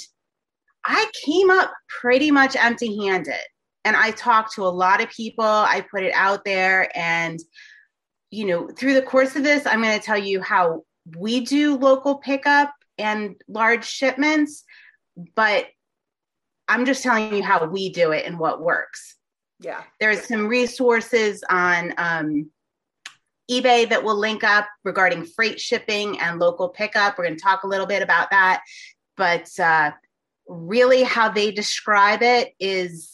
I 0.84 1.10
came 1.24 1.50
up 1.50 1.72
pretty 2.00 2.30
much 2.30 2.56
empty 2.56 2.96
handed. 3.04 3.40
And 3.84 3.96
I 3.96 4.10
talked 4.12 4.54
to 4.54 4.62
a 4.64 4.68
lot 4.68 5.02
of 5.02 5.10
people, 5.10 5.44
I 5.44 5.84
put 5.90 6.02
it 6.02 6.12
out 6.14 6.44
there. 6.44 6.90
And, 6.96 7.38
you 8.30 8.44
know, 8.44 8.68
through 8.68 8.94
the 8.94 9.02
course 9.02 9.36
of 9.36 9.44
this, 9.44 9.66
I'm 9.66 9.80
going 9.82 9.98
to 9.98 10.04
tell 10.04 10.18
you 10.18 10.40
how 10.40 10.82
we 11.16 11.44
do 11.44 11.76
local 11.76 12.16
pickup 12.16 12.72
and 12.98 13.36
large 13.46 13.84
shipments, 13.84 14.64
but 15.36 15.66
I'm 16.66 16.84
just 16.84 17.02
telling 17.02 17.32
you 17.34 17.44
how 17.44 17.64
we 17.66 17.90
do 17.90 18.10
it 18.10 18.26
and 18.26 18.38
what 18.38 18.60
works. 18.60 19.14
Yeah. 19.60 19.82
There's 20.00 20.26
some 20.26 20.48
resources 20.48 21.44
on 21.48 21.94
um, 21.96 22.50
eBay 23.50 23.88
that 23.88 24.02
will 24.02 24.16
link 24.16 24.42
up 24.44 24.66
regarding 24.84 25.24
freight 25.24 25.60
shipping 25.60 26.18
and 26.20 26.38
local 26.38 26.68
pickup. 26.68 27.16
We're 27.16 27.24
going 27.24 27.36
to 27.36 27.42
talk 27.42 27.62
a 27.62 27.68
little 27.68 27.86
bit 27.86 28.02
about 28.02 28.30
that. 28.30 28.62
But 29.16 29.48
uh, 29.58 29.92
really, 30.48 31.02
how 31.02 31.30
they 31.30 31.52
describe 31.52 32.22
it 32.22 32.54
is 32.58 33.12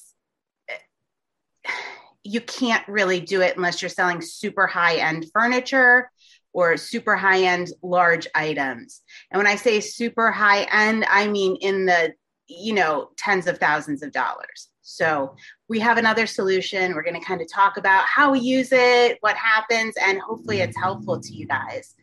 you 2.25 2.41
can't 2.41 2.87
really 2.89 3.21
do 3.21 3.41
it 3.41 3.57
unless 3.57 3.83
you're 3.83 3.89
selling 3.89 4.21
super 4.21 4.67
high 4.67 4.97
end 4.97 5.27
furniture 5.33 6.11
or 6.53 6.77
super 6.77 7.17
high 7.17 7.45
end 7.45 7.69
large 7.83 8.27
items. 8.35 9.01
And 9.31 9.39
when 9.39 9.47
I 9.47 9.57
say 9.57 9.81
super 9.81 10.31
high 10.31 10.63
end, 10.65 11.05
I 11.09 11.29
mean 11.29 11.57
in 11.57 11.87
the 11.87 12.15
you 12.49 12.75
know 12.75 13.11
tens 13.17 13.47
of 13.47 13.59
thousands 13.59 14.03
of 14.03 14.13
dollars. 14.13 14.69
So 14.83 15.37
we 15.73 15.81
have 15.81 15.97
another 15.97 16.27
solution. 16.27 16.95
We're 16.95 17.03
going 17.03 17.19
to 17.19 17.27
kind 17.27 17.41
of 17.41 17.51
talk 17.51 17.79
about 17.79 18.05
how 18.05 18.31
we 18.31 18.41
use 18.41 18.69
it, 18.73 19.17
what 19.23 19.37
happens, 19.39 19.95
and 19.97 20.21
hopefully 20.21 20.61
it's 20.61 20.77
helpful 20.77 21.19
to 21.19 21.33
you 21.33 21.47
guys. 21.47 21.95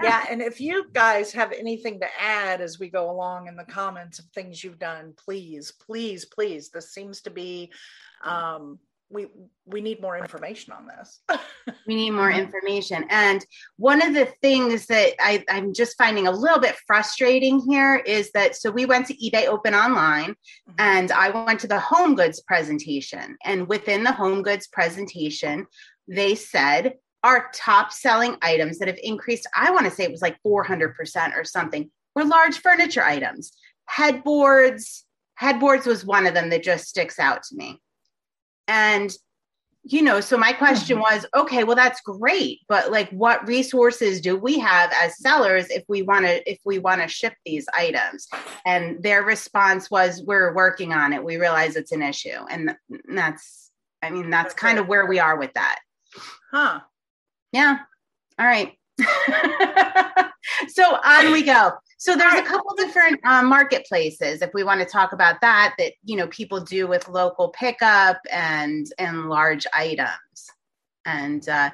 yeah, 0.00 0.24
and 0.30 0.40
if 0.40 0.60
you 0.60 0.84
guys 0.92 1.32
have 1.32 1.50
anything 1.50 1.98
to 1.98 2.06
add 2.20 2.60
as 2.60 2.78
we 2.78 2.88
go 2.88 3.10
along 3.10 3.48
in 3.48 3.56
the 3.56 3.64
comments 3.64 4.20
of 4.20 4.26
things 4.26 4.62
you've 4.62 4.78
done, 4.78 5.12
please, 5.16 5.72
please, 5.72 6.24
please. 6.24 6.70
This 6.70 6.94
seems 6.94 7.20
to 7.22 7.30
be 7.30 7.72
um 8.24 8.78
we 9.12 9.26
we 9.66 9.80
need 9.80 10.00
more 10.00 10.16
information 10.16 10.72
on 10.72 10.86
this. 10.86 11.20
we 11.86 11.94
need 11.94 12.10
more 12.10 12.30
information. 12.30 13.04
And 13.10 13.44
one 13.76 14.04
of 14.04 14.14
the 14.14 14.26
things 14.42 14.86
that 14.86 15.12
I, 15.20 15.44
I'm 15.48 15.72
just 15.72 15.96
finding 15.96 16.26
a 16.26 16.32
little 16.32 16.58
bit 16.58 16.76
frustrating 16.86 17.60
here 17.60 17.96
is 17.96 18.32
that 18.32 18.56
so 18.56 18.70
we 18.70 18.86
went 18.86 19.06
to 19.06 19.14
eBay 19.14 19.46
Open 19.46 19.74
Online 19.74 20.30
mm-hmm. 20.30 20.72
and 20.78 21.12
I 21.12 21.30
went 21.30 21.60
to 21.60 21.68
the 21.68 21.78
home 21.78 22.16
goods 22.16 22.40
presentation. 22.40 23.36
And 23.44 23.68
within 23.68 24.02
the 24.02 24.12
home 24.12 24.42
goods 24.42 24.66
presentation, 24.66 25.66
they 26.08 26.34
said 26.34 26.94
our 27.22 27.50
top 27.54 27.92
selling 27.92 28.36
items 28.42 28.78
that 28.78 28.88
have 28.88 28.98
increased, 29.02 29.46
I 29.56 29.70
want 29.70 29.84
to 29.84 29.92
say 29.92 30.02
it 30.02 30.10
was 30.10 30.22
like 30.22 30.42
400% 30.44 31.36
or 31.36 31.44
something, 31.44 31.88
were 32.16 32.24
large 32.24 32.58
furniture 32.58 33.02
items. 33.02 33.52
Headboards, 33.86 35.04
headboards 35.36 35.86
was 35.86 36.04
one 36.04 36.26
of 36.26 36.34
them 36.34 36.50
that 36.50 36.64
just 36.64 36.88
sticks 36.88 37.20
out 37.20 37.44
to 37.44 37.56
me. 37.56 37.80
And 38.68 39.12
you 39.84 40.00
know, 40.00 40.20
so 40.20 40.38
my 40.38 40.52
question 40.52 40.98
mm-hmm. 40.98 41.14
was, 41.14 41.26
okay, 41.34 41.64
well 41.64 41.74
that's 41.74 42.00
great, 42.02 42.60
but 42.68 42.92
like 42.92 43.10
what 43.10 43.46
resources 43.48 44.20
do 44.20 44.36
we 44.36 44.58
have 44.60 44.92
as 44.92 45.18
sellers 45.18 45.68
if 45.70 45.82
we 45.88 46.02
want 46.02 46.24
to 46.24 46.50
if 46.50 46.60
we 46.64 46.78
want 46.78 47.02
to 47.02 47.08
ship 47.08 47.34
these 47.44 47.66
items? 47.74 48.28
And 48.64 49.02
their 49.02 49.24
response 49.24 49.90
was 49.90 50.22
we're 50.24 50.54
working 50.54 50.92
on 50.92 51.12
it. 51.12 51.24
We 51.24 51.36
realize 51.36 51.74
it's 51.74 51.92
an 51.92 52.02
issue. 52.02 52.46
And 52.48 52.76
that's 53.12 53.70
I 54.02 54.10
mean, 54.10 54.30
that's 54.30 54.54
kind 54.54 54.78
of 54.78 54.88
where 54.88 55.06
we 55.06 55.18
are 55.18 55.36
with 55.36 55.52
that. 55.54 55.80
Huh. 56.50 56.80
Yeah. 57.52 57.78
All 58.38 58.46
right. 58.46 58.72
so 60.68 60.84
on 60.84 61.32
we 61.32 61.42
go. 61.42 61.72
So 62.02 62.16
there's 62.16 62.34
a 62.34 62.42
couple 62.42 62.74
different 62.74 63.24
um, 63.24 63.46
marketplaces 63.46 64.42
if 64.42 64.52
we 64.54 64.64
want 64.64 64.80
to 64.80 64.84
talk 64.84 65.12
about 65.12 65.40
that 65.40 65.74
that 65.78 65.92
you 66.02 66.16
know 66.16 66.26
people 66.26 66.58
do 66.58 66.88
with 66.88 67.08
local 67.08 67.50
pickup 67.50 68.18
and 68.28 68.88
and 68.98 69.28
large 69.28 69.68
items. 69.72 70.50
And 71.06 71.48
uh, 71.48 71.70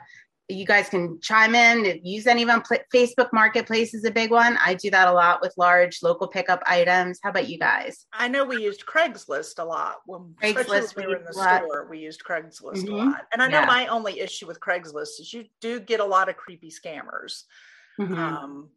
you 0.50 0.66
guys 0.66 0.90
can 0.90 1.18
chime 1.22 1.54
in. 1.54 2.02
Use 2.04 2.26
any 2.26 2.42
of 2.42 2.48
them. 2.48 2.62
Facebook 2.94 3.30
Marketplace 3.32 3.94
is 3.94 4.04
a 4.04 4.10
big 4.10 4.30
one. 4.30 4.58
I 4.62 4.74
do 4.74 4.90
that 4.90 5.08
a 5.08 5.12
lot 5.12 5.40
with 5.40 5.54
large 5.56 6.02
local 6.02 6.28
pickup 6.28 6.62
items. 6.66 7.20
How 7.22 7.30
about 7.30 7.48
you 7.48 7.58
guys? 7.58 8.04
I 8.12 8.28
know 8.28 8.44
we 8.44 8.62
used 8.62 8.84
Craigslist 8.84 9.58
a 9.58 9.64
lot 9.64 9.96
when 10.04 10.34
Craigslist 10.42 10.94
when 10.94 11.06
we 11.06 11.14
were 11.14 11.20
in 11.20 11.24
the 11.24 11.32
store. 11.32 11.88
We 11.90 12.00
used 12.00 12.22
Craigslist 12.22 12.84
mm-hmm. 12.84 12.92
a 12.92 12.96
lot, 12.96 13.26
and 13.32 13.42
I 13.42 13.48
know 13.48 13.60
yeah. 13.60 13.66
my 13.66 13.86
only 13.86 14.20
issue 14.20 14.46
with 14.46 14.60
Craigslist 14.60 15.20
is 15.20 15.32
you 15.32 15.46
do 15.62 15.80
get 15.80 16.00
a 16.00 16.04
lot 16.04 16.28
of 16.28 16.36
creepy 16.36 16.70
scammers. 16.70 17.44
Mm-hmm. 17.98 18.14
Um, 18.14 18.68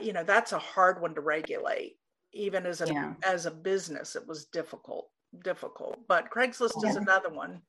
you 0.00 0.12
know 0.12 0.24
that's 0.24 0.52
a 0.52 0.58
hard 0.58 1.00
one 1.00 1.14
to 1.14 1.20
regulate. 1.20 1.96
Even 2.32 2.66
as 2.66 2.80
a 2.80 2.86
yeah. 2.86 3.14
as 3.24 3.46
a 3.46 3.50
business, 3.50 4.16
it 4.16 4.26
was 4.26 4.46
difficult 4.46 5.08
difficult. 5.42 5.98
But 6.08 6.30
Craigslist 6.30 6.82
yeah. 6.82 6.90
is 6.90 6.96
another 6.96 7.30
one 7.30 7.62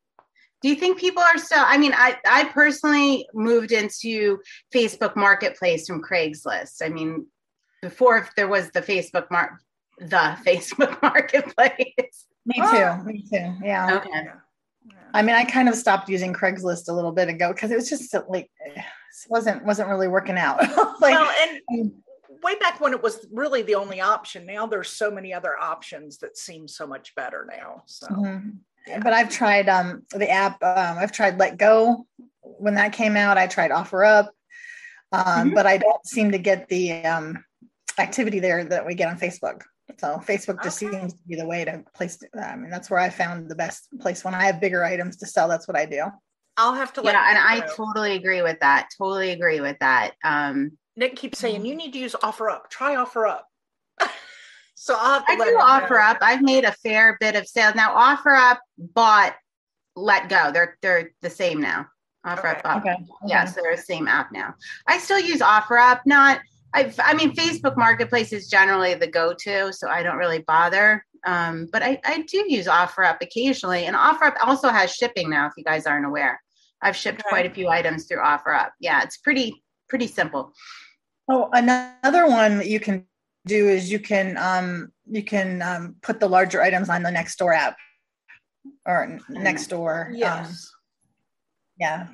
do 0.61 0.69
you 0.69 0.75
think 0.75 0.99
people 0.99 1.21
are 1.21 1.37
still 1.37 1.63
i 1.65 1.77
mean 1.77 1.93
i 1.95 2.17
i 2.27 2.43
personally 2.45 3.27
moved 3.33 3.71
into 3.71 4.39
facebook 4.73 5.15
marketplace 5.15 5.87
from 5.87 6.01
craigslist 6.01 6.81
i 6.81 6.89
mean 6.89 7.25
before 7.81 8.27
there 8.35 8.47
was 8.47 8.69
the 8.71 8.81
facebook 8.81 9.29
mark 9.29 9.51
the 9.99 10.37
facebook 10.45 11.01
marketplace 11.01 12.25
me 12.45 12.55
too 12.55 12.63
oh. 12.63 13.03
me 13.03 13.23
too 13.29 13.53
yeah 13.63 13.97
okay 13.97 14.09
yeah. 14.13 14.33
I 15.13 15.21
mean, 15.21 15.35
I 15.35 15.45
kind 15.45 15.69
of 15.69 15.75
stopped 15.75 16.09
using 16.09 16.33
Craigslist 16.33 16.89
a 16.89 16.93
little 16.93 17.13
bit 17.13 17.29
ago 17.29 17.53
because 17.53 17.71
it 17.71 17.75
was 17.75 17.89
just 17.89 18.13
like 18.27 18.51
it 18.65 18.83
wasn't 19.29 19.63
wasn't 19.63 19.89
really 19.89 20.07
working 20.07 20.37
out. 20.37 20.59
like, 21.01 21.15
well, 21.15 21.31
and 21.41 21.91
way 22.47 22.59
back 22.59 22.81
when 22.81 22.93
it 22.93 23.03
was 23.03 23.27
really 23.31 23.61
the 23.61 23.75
only 23.75 24.01
option. 24.01 24.45
Now 24.45 24.65
there's 24.65 24.89
so 24.89 25.11
many 25.11 25.33
other 25.33 25.57
options 25.59 26.17
that 26.19 26.37
seem 26.37 26.67
so 26.67 26.87
much 26.87 27.13
better 27.15 27.47
now. 27.49 27.83
So 27.85 28.07
mm-hmm 28.07 28.49
but 29.01 29.13
I've 29.13 29.29
tried 29.29 29.69
um, 29.69 30.03
the 30.11 30.29
app. 30.29 30.61
Um, 30.63 30.97
I've 30.97 31.11
tried 31.11 31.39
Let 31.39 31.57
Go 31.57 32.05
when 32.41 32.75
that 32.75 32.93
came 32.93 33.15
out. 33.17 33.37
I 33.37 33.47
tried 33.47 33.71
OfferUp, 33.71 34.27
um, 35.11 35.23
mm-hmm. 35.25 35.53
but 35.53 35.65
I 35.65 35.77
don't 35.77 36.05
seem 36.05 36.31
to 36.31 36.37
get 36.37 36.67
the 36.69 37.03
um, 37.03 37.43
activity 37.97 38.39
there 38.39 38.63
that 38.63 38.85
we 38.85 38.95
get 38.95 39.09
on 39.09 39.19
Facebook. 39.19 39.61
So 39.99 40.21
Facebook 40.25 40.63
just 40.63 40.81
okay. 40.83 40.91
seems 40.91 41.13
to 41.13 41.19
be 41.27 41.35
the 41.35 41.47
way 41.47 41.65
to 41.65 41.83
place. 41.93 42.19
I 42.39 42.55
mean, 42.55 42.69
that's 42.69 42.89
where 42.89 42.99
I 42.99 43.09
found 43.09 43.49
the 43.49 43.55
best 43.55 43.87
place 43.99 44.23
when 44.23 44.35
I 44.35 44.43
have 44.45 44.59
bigger 44.59 44.83
items 44.83 45.17
to 45.17 45.25
sell. 45.25 45.47
That's 45.47 45.67
what 45.67 45.77
I 45.77 45.85
do. 45.85 46.03
I'll 46.57 46.73
have 46.73 46.91
to. 46.93 47.01
Yeah, 47.03 47.29
and 47.29 47.37
I 47.37 47.65
totally 47.75 48.15
agree 48.15 48.41
with 48.41 48.59
that. 48.61 48.89
Totally 48.97 49.31
agree 49.31 49.61
with 49.61 49.77
that. 49.79 50.13
Um, 50.23 50.77
Nick 50.97 51.15
keeps 51.15 51.39
saying 51.39 51.65
you 51.65 51.75
need 51.75 51.93
to 51.93 51.99
use 51.99 52.15
OfferUp. 52.21 52.69
Try 52.69 52.95
OfferUp. 52.95 53.41
So 54.79 54.95
I'll 54.95 55.23
i 55.27 55.35
do 55.35 55.57
offer 55.59 55.95
know. 55.95 56.01
up. 56.01 56.19
I've 56.21 56.43
made 56.43 56.63
a 56.63 56.71
fair 56.71 57.17
bit 57.19 57.35
of 57.35 57.47
sales 57.47 57.73
now. 57.73 57.95
OfferUp 57.95 58.57
bought 58.77 59.35
Let 59.95 60.29
Go. 60.29 60.51
They're 60.53 60.77
they're 60.83 61.09
the 61.23 61.31
same 61.31 61.59
now. 61.59 61.87
Offer 62.23 62.49
okay. 62.49 62.61
up. 62.63 62.85
Okay. 62.85 62.95
Yeah, 63.25 63.45
so 63.45 63.61
they're 63.63 63.75
the 63.75 63.81
same 63.81 64.07
app 64.07 64.31
now. 64.31 64.53
I 64.85 64.99
still 64.99 65.19
use 65.19 65.39
OfferUp. 65.39 66.01
Not. 66.05 66.41
I 66.75 66.93
I 66.99 67.15
mean, 67.15 67.35
Facebook 67.35 67.75
Marketplace 67.75 68.31
is 68.31 68.49
generally 68.49 68.93
the 68.93 69.07
go-to, 69.07 69.73
so 69.73 69.89
I 69.89 70.03
don't 70.03 70.17
really 70.17 70.43
bother. 70.45 71.03
Um, 71.25 71.67
but 71.73 71.81
I, 71.81 71.99
I 72.05 72.21
do 72.21 72.45
use 72.47 72.67
OfferUp 72.67 73.17
occasionally, 73.19 73.85
and 73.85 73.95
OfferUp 73.95 74.35
also 74.45 74.69
has 74.69 74.93
shipping 74.93 75.27
now. 75.27 75.47
If 75.47 75.53
you 75.57 75.63
guys 75.63 75.87
aren't 75.87 76.05
aware, 76.05 76.39
I've 76.83 76.95
shipped 76.95 77.21
okay. 77.21 77.29
quite 77.29 77.45
a 77.47 77.53
few 77.53 77.67
items 77.67 78.05
through 78.05 78.19
OfferUp. 78.19 78.69
Yeah, 78.79 79.01
it's 79.01 79.17
pretty 79.17 79.63
pretty 79.89 80.07
simple. 80.07 80.53
Oh, 81.29 81.49
another 81.51 82.27
one 82.27 82.57
that 82.57 82.67
you 82.67 82.79
can 82.79 83.05
do 83.45 83.67
is 83.69 83.91
you 83.91 83.99
can 83.99 84.37
um, 84.37 84.91
you 85.05 85.23
can 85.23 85.61
um, 85.61 85.95
put 86.01 86.19
the 86.19 86.27
larger 86.27 86.61
items 86.61 86.89
on 86.89 87.03
the 87.03 87.09
Nextdoor 87.09 87.55
app 87.55 87.77
or 88.85 89.19
Nextdoor. 89.29 90.07
Um, 90.07 90.15
yes. 90.15 90.49
Um, 90.49 90.55
yeah. 91.79 92.07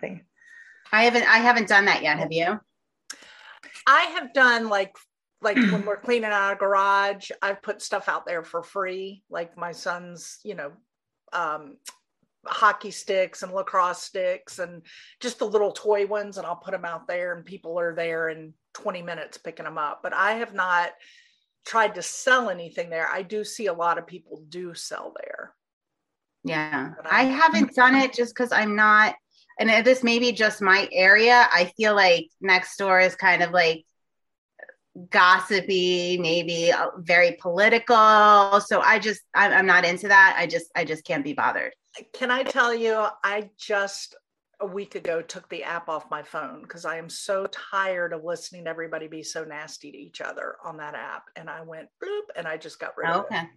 I 0.92 1.04
haven't 1.04 1.24
I 1.24 1.38
haven't 1.38 1.68
done 1.68 1.86
that 1.86 2.04
yet. 2.04 2.20
Have 2.20 2.32
you? 2.32 2.60
I 3.88 4.02
have 4.16 4.34
done 4.34 4.70
like 4.70 4.96
like 5.42 5.58
when 5.58 5.86
we're 5.86 5.98
cleaning 5.98 6.32
out 6.32 6.54
a 6.54 6.56
garage, 6.56 7.30
I've 7.42 7.62
put 7.62 7.82
stuff 7.82 8.08
out 8.08 8.26
there 8.26 8.44
for 8.44 8.64
free, 8.64 9.24
like 9.30 9.58
my 9.58 9.72
son's, 9.74 10.40
you 10.44 10.56
know, 10.56 10.72
um, 11.34 11.78
hockey 12.46 12.92
sticks 12.92 13.44
and 13.44 13.52
lacrosse 13.52 14.02
sticks 14.02 14.60
and 14.60 14.84
just 15.20 15.40
the 15.40 15.46
little 15.46 15.72
toy 15.72 16.06
ones, 16.06 16.38
and 16.38 16.48
I'll 16.48 16.56
put 16.56 16.72
them 16.72 16.86
out 16.86 17.08
there, 17.08 17.36
and 17.36 17.46
people 17.46 17.80
are 17.80 17.94
there 17.96 18.30
in 18.30 18.54
20 18.74 19.02
minutes 19.02 19.38
picking 19.38 19.66
them 19.66 19.78
up. 19.78 20.02
But 20.04 20.14
I 20.14 20.34
have 20.34 20.54
not 20.54 20.92
tried 21.66 21.96
to 21.96 22.02
sell 22.02 22.50
anything 22.50 22.90
there. 22.90 23.08
I 23.08 23.22
do 23.22 23.44
see 23.44 23.68
a 23.68 23.74
lot 23.74 23.98
of 23.98 24.08
people 24.08 24.44
do 24.50 24.74
sell 24.74 25.14
there. 25.20 25.54
Yeah. 26.44 26.92
I 27.10 27.24
haven't 27.24 27.74
done 27.76 27.96
it 27.96 28.14
just 28.14 28.36
because 28.36 28.52
I'm 28.52 28.76
not, 28.76 29.16
and 29.60 29.86
this 29.86 30.04
may 30.04 30.20
be 30.20 30.32
just 30.34 30.62
my 30.62 30.90
area. 30.92 31.48
I 31.54 31.72
feel 31.78 31.96
like 31.96 32.28
Nextdoor 32.44 33.06
is 33.06 33.16
kind 33.16 33.42
of 33.42 33.52
like 33.52 33.86
gossipy, 35.10 36.18
maybe 36.18 36.72
uh, 36.72 36.90
very 36.98 37.38
political. 37.40 38.60
So 38.62 38.82
I 38.82 39.00
just, 39.00 39.22
I'm, 39.34 39.54
I'm 39.54 39.66
not 39.66 39.86
into 39.86 40.10
that. 40.10 40.36
I 40.38 40.48
just, 40.48 40.68
I 40.76 40.84
just 40.84 41.06
can't 41.06 41.24
be 41.24 41.34
bothered. 41.34 41.74
Can 42.14 42.32
I 42.32 42.44
tell 42.44 42.74
you, 42.74 43.06
I 43.24 43.52
just 43.58 44.16
a 44.64 44.66
week 44.66 44.96
ago 44.96 45.22
took 45.22 45.48
the 45.50 45.62
app 45.62 45.90
off 45.90 46.10
my 46.10 46.24
phone 46.24 46.62
because 46.62 46.86
I 46.86 46.98
am 46.98 47.10
so 47.10 47.46
tired 47.48 48.14
of 48.14 48.24
listening 48.24 48.64
to 48.64 48.70
everybody 48.70 49.08
be 49.08 49.22
so 49.22 49.44
nasty 49.44 49.92
to 49.92 49.98
each 49.98 50.22
other 50.22 50.56
on 50.64 50.78
that 50.78 50.96
app. 50.96 51.26
And 51.36 51.50
I 51.50 51.62
went 51.62 51.90
bloop 52.02 52.32
and 52.38 52.48
I 52.48 52.56
just 52.56 52.80
got 52.80 52.98
rid 52.98 53.10
of 53.10 53.26
okay. 53.26 53.36
it. 53.36 53.40
Okay. 53.40 53.50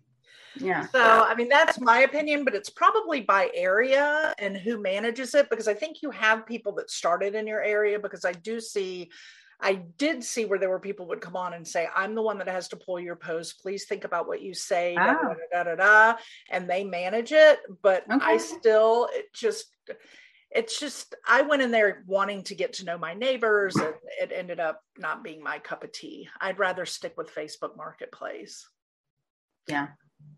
Yeah. 0.58 0.86
So, 0.88 1.00
I 1.00 1.36
mean, 1.36 1.48
that's 1.48 1.78
my 1.80 2.00
opinion, 2.00 2.44
but 2.44 2.56
it's 2.56 2.70
probably 2.70 3.20
by 3.20 3.50
area 3.54 4.34
and 4.40 4.56
who 4.56 4.82
manages 4.82 5.34
it 5.36 5.48
because 5.48 5.68
I 5.68 5.75
think 5.75 6.02
you 6.02 6.10
have 6.10 6.44
people 6.44 6.72
that 6.76 6.90
started 6.90 7.36
in 7.36 7.46
your 7.46 7.62
area 7.62 8.00
because 8.00 8.25
I 8.25 8.32
do 8.32 8.60
see. 8.60 9.10
I 9.58 9.76
did 9.96 10.22
see 10.22 10.44
where 10.44 10.58
there 10.58 10.68
were 10.68 10.78
people 10.78 11.06
would 11.06 11.22
come 11.22 11.34
on 11.34 11.54
and 11.54 11.66
say, 11.66 11.88
I'm 11.96 12.14
the 12.14 12.20
one 12.20 12.36
that 12.38 12.48
has 12.48 12.68
to 12.68 12.76
pull 12.76 13.00
your 13.00 13.16
post. 13.16 13.62
Please 13.62 13.86
think 13.86 14.04
about 14.04 14.28
what 14.28 14.42
you 14.42 14.52
say, 14.52 14.94
da, 14.94 15.14
da, 15.14 15.18
ah. 15.22 15.34
da, 15.50 15.62
da, 15.62 15.75
da, 15.76 16.18
and 16.50 16.68
they 16.68 16.84
manage 16.84 17.32
it. 17.32 17.60
But 17.80 18.04
okay. 18.04 18.18
I 18.22 18.36
still, 18.36 19.08
it 19.14 19.32
just, 19.32 19.75
it's 20.56 20.80
just 20.80 21.14
I 21.28 21.42
went 21.42 21.62
in 21.62 21.70
there 21.70 22.02
wanting 22.06 22.42
to 22.44 22.54
get 22.54 22.72
to 22.75 22.84
know 22.84 22.96
my 22.96 23.12
neighbors 23.12 23.76
and 23.76 23.94
it 24.20 24.32
ended 24.34 24.58
up 24.58 24.82
not 24.98 25.22
being 25.22 25.42
my 25.42 25.58
cup 25.58 25.84
of 25.84 25.92
tea. 25.92 26.28
I'd 26.40 26.58
rather 26.58 26.86
stick 26.86 27.14
with 27.16 27.34
Facebook 27.34 27.76
Marketplace. 27.76 28.66
Yeah. 29.68 29.88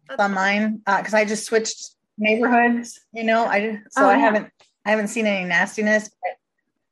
That's 0.08 0.20
on 0.20 0.34
mine 0.34 0.82
because 0.84 1.14
uh, 1.14 1.18
I 1.18 1.24
just 1.24 1.44
switched 1.44 1.94
neighborhoods, 2.18 2.98
you 3.12 3.22
know. 3.22 3.46
I 3.46 3.60
just 3.60 3.94
so 3.94 4.04
oh, 4.04 4.08
I 4.08 4.14
yeah. 4.14 4.18
haven't 4.18 4.52
I 4.84 4.90
haven't 4.90 5.08
seen 5.08 5.26
any 5.26 5.46
nastiness, 5.46 6.08
but, 6.08 6.36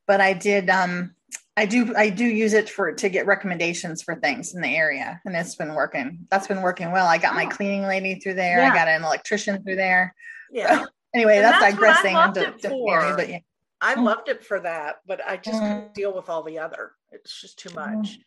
but 0.07 0.21
I 0.21 0.33
did 0.33 0.71
um 0.71 1.13
I 1.57 1.67
do 1.67 1.95
I 1.97 2.11
do 2.11 2.25
use 2.25 2.53
it 2.53 2.71
for 2.71 2.93
to 2.93 3.09
get 3.09 3.27
recommendations 3.27 4.03
for 4.03 4.15
things 4.15 4.55
in 4.55 4.61
the 4.61 4.69
area 4.69 5.21
and 5.25 5.35
it's 5.35 5.57
been 5.57 5.75
working. 5.75 6.27
That's 6.31 6.47
been 6.47 6.63
working 6.63 6.93
well. 6.93 7.07
I 7.07 7.19
got 7.19 7.35
my 7.35 7.47
oh. 7.47 7.49
cleaning 7.49 7.83
lady 7.83 8.21
through 8.21 8.35
there. 8.35 8.59
Yeah. 8.59 8.71
I 8.71 8.75
got 8.75 8.89
an 8.89 9.03
electrician 9.03 9.65
through 9.65 9.77
there. 9.77 10.15
Yeah. 10.53 10.87
Anyway, 11.17 11.41
that's, 11.41 11.59
that's 11.61 11.75
digressing 11.75 12.15
into, 12.15 13.15
but 13.17 13.29
yeah. 13.29 13.39
I 13.81 13.95
Mm. 13.95 14.05
loved 14.05 14.29
it 14.29 14.45
for 14.45 14.61
that, 14.61 14.97
but 15.07 15.27
I 15.27 15.39
just 15.39 15.63
Mm. 15.63 15.67
couldn't 15.69 15.95
deal 15.95 16.13
with 16.15 16.29
all 16.29 16.43
the 16.43 16.59
other. 16.59 16.93
It's 17.11 17.41
just 17.41 17.59
too 17.59 17.71
much. 17.75 18.19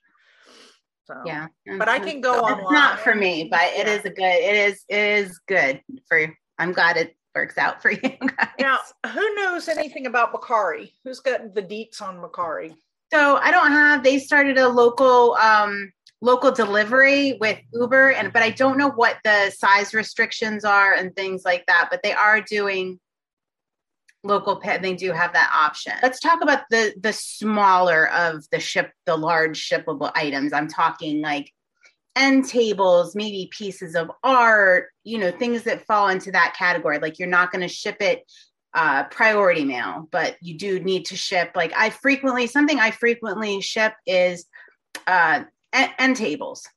So 1.06 1.14
Yeah. 1.24 1.48
But 1.78 1.88
I 1.88 2.00
can 2.00 2.20
go 2.20 2.48
It's 2.48 2.72
not 2.72 3.00
for 3.00 3.14
me, 3.14 3.48
but 3.50 3.62
it 3.74 3.86
Yeah. 3.86 3.94
is 3.94 4.06
a 4.06 4.10
good, 4.10 4.24
it 4.24 4.56
is, 4.56 4.84
it 4.90 4.98
is 5.00 5.40
good 5.48 5.84
for, 6.08 6.36
I'm 6.58 6.72
glad 6.72 6.98
it 6.98 7.16
works 7.36 7.60
out 7.60 7.80
for 7.80 7.92
you 7.92 8.00
guys. 8.00 8.50
Now, 8.60 8.80
who 9.06 9.36
knows 9.36 9.68
anything 9.68 10.08
about 10.08 10.34
Mercari? 10.34 10.92
Who's 11.04 11.20
got 11.20 11.54
the 11.54 11.62
deets 11.62 12.02
on 12.02 12.18
Mercari? 12.18 12.76
So 13.14 13.38
I 13.38 13.52
don't 13.52 13.72
have, 13.72 14.04
they 14.04 14.18
started 14.18 14.58
a 14.58 14.68
local, 14.68 15.36
um, 15.36 15.92
local 16.22 16.52
delivery 16.52 17.38
with 17.40 17.60
Uber 17.74 18.12
and, 18.12 18.34
but 18.34 18.44
I 18.44 18.50
don't 18.50 18.78
know 18.78 18.90
what 18.90 19.18
the 19.24 19.52
size 19.52 19.94
restrictions 19.94 20.66
are 20.66 20.94
and 20.94 21.16
things 21.16 21.44
like 21.46 21.66
that, 21.68 21.88
but 21.90 22.04
they 22.04 22.14
are 22.14 22.42
doing 22.42 23.00
local 24.24 24.60
pet. 24.60 24.82
They 24.82 24.96
do 24.96 25.12
have 25.12 25.34
that 25.34 25.50
option. 25.54 25.94
Let's 26.04 26.20
talk 26.20 26.42
about 26.42 26.64
the, 26.70 26.94
the 27.00 27.14
smaller 27.14 28.10
of 28.10 28.44
the 28.52 28.60
ship, 28.60 28.92
the 29.06 29.16
large 29.16 29.58
shippable 29.58 30.12
items. 30.14 30.52
I'm 30.52 30.68
talking 30.68 31.22
like 31.22 31.52
end 32.16 32.50
tables, 32.50 33.16
maybe 33.16 33.50
pieces 33.52 33.96
of 33.96 34.12
art, 34.24 34.90
you 35.06 35.18
know, 35.18 35.32
things 35.32 35.64
that 35.64 35.86
fall 35.86 36.10
into 36.10 36.32
that 36.32 36.56
category. 36.58 37.00
Like 37.00 37.18
you're 37.18 37.30
not 37.30 37.52
going 37.52 37.62
to 37.62 37.74
ship 37.74 37.98
it 38.02 38.30
uh, 38.74 39.06
priority 39.06 39.64
mail, 39.64 40.08
but 40.12 40.36
you 40.42 40.58
do 40.58 40.80
need 40.80 41.06
to 41.06 41.16
ship. 41.16 41.52
Like 41.56 41.72
I 41.76 41.90
frequently, 41.90 42.46
something 42.46 42.80
I 42.80 42.92
frequently 42.92 43.62
ship 43.62 43.94
is 44.06 44.46
uh, 45.08 45.44
en- 45.74 45.92
end 45.98 46.16
tables. 46.18 46.68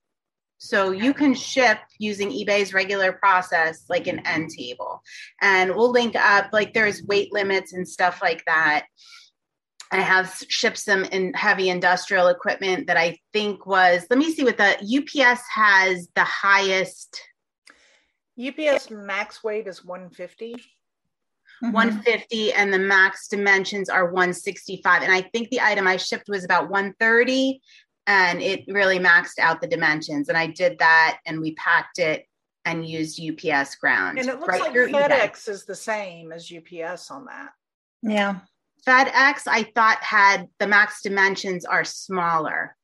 So 0.58 0.92
you 0.92 1.12
can 1.12 1.34
ship 1.34 1.78
using 1.98 2.30
eBay's 2.30 2.72
regular 2.72 3.12
process, 3.12 3.84
like 3.88 4.06
an 4.06 4.24
end 4.24 4.50
table, 4.50 5.02
and 5.40 5.74
we'll 5.74 5.90
link 5.90 6.14
up. 6.14 6.50
Like 6.52 6.72
there's 6.72 7.02
weight 7.02 7.32
limits 7.32 7.72
and 7.72 7.86
stuff 7.86 8.20
like 8.22 8.44
that. 8.46 8.86
I 9.90 9.96
have 9.96 10.32
shipped 10.48 10.78
some 10.78 11.04
in 11.04 11.34
heavy 11.34 11.68
industrial 11.68 12.28
equipment 12.28 12.86
that 12.86 12.96
I 12.96 13.18
think 13.32 13.66
was. 13.66 14.06
Let 14.08 14.18
me 14.20 14.32
see 14.32 14.44
what 14.44 14.56
the 14.56 14.76
UPS 14.80 15.42
has 15.52 16.08
the 16.14 16.24
highest 16.24 17.20
UPS 18.38 18.90
max 18.90 19.44
weight 19.44 19.66
is 19.66 19.84
150. 19.84 20.54
Mhm. 21.62 21.72
150 21.72 22.52
and 22.54 22.72
the 22.72 22.78
max 22.78 23.28
dimensions 23.28 23.88
are 23.88 24.06
165 24.10 25.02
and 25.02 25.12
i 25.12 25.20
think 25.20 25.48
the 25.50 25.60
item 25.60 25.86
i 25.86 25.96
shipped 25.96 26.28
was 26.28 26.44
about 26.44 26.68
130 26.68 27.60
and 28.06 28.42
it 28.42 28.64
really 28.68 28.98
maxed 28.98 29.38
out 29.38 29.60
the 29.60 29.66
dimensions 29.66 30.28
and 30.28 30.36
i 30.36 30.46
did 30.46 30.78
that 30.78 31.18
and 31.26 31.40
we 31.40 31.54
packed 31.54 31.98
it 31.98 32.26
and 32.64 32.86
used 32.86 33.20
ups 33.20 33.74
ground 33.76 34.18
And 34.18 34.28
it 34.28 34.36
looks 34.38 34.48
right 34.48 34.60
like 34.60 34.72
through 34.72 34.88
eBay. 34.88 35.08
FedEx 35.08 35.48
is 35.48 35.64
the 35.64 35.74
same 35.74 36.30
as 36.30 36.52
UPS 36.52 37.10
on 37.10 37.24
that. 37.26 37.50
Yeah. 38.02 38.40
fedex 38.86 39.42
i 39.46 39.64
thought 39.74 40.02
had 40.02 40.46
the 40.60 40.66
max 40.66 41.02
dimensions 41.02 41.64
are 41.64 41.84
smaller 41.84 42.76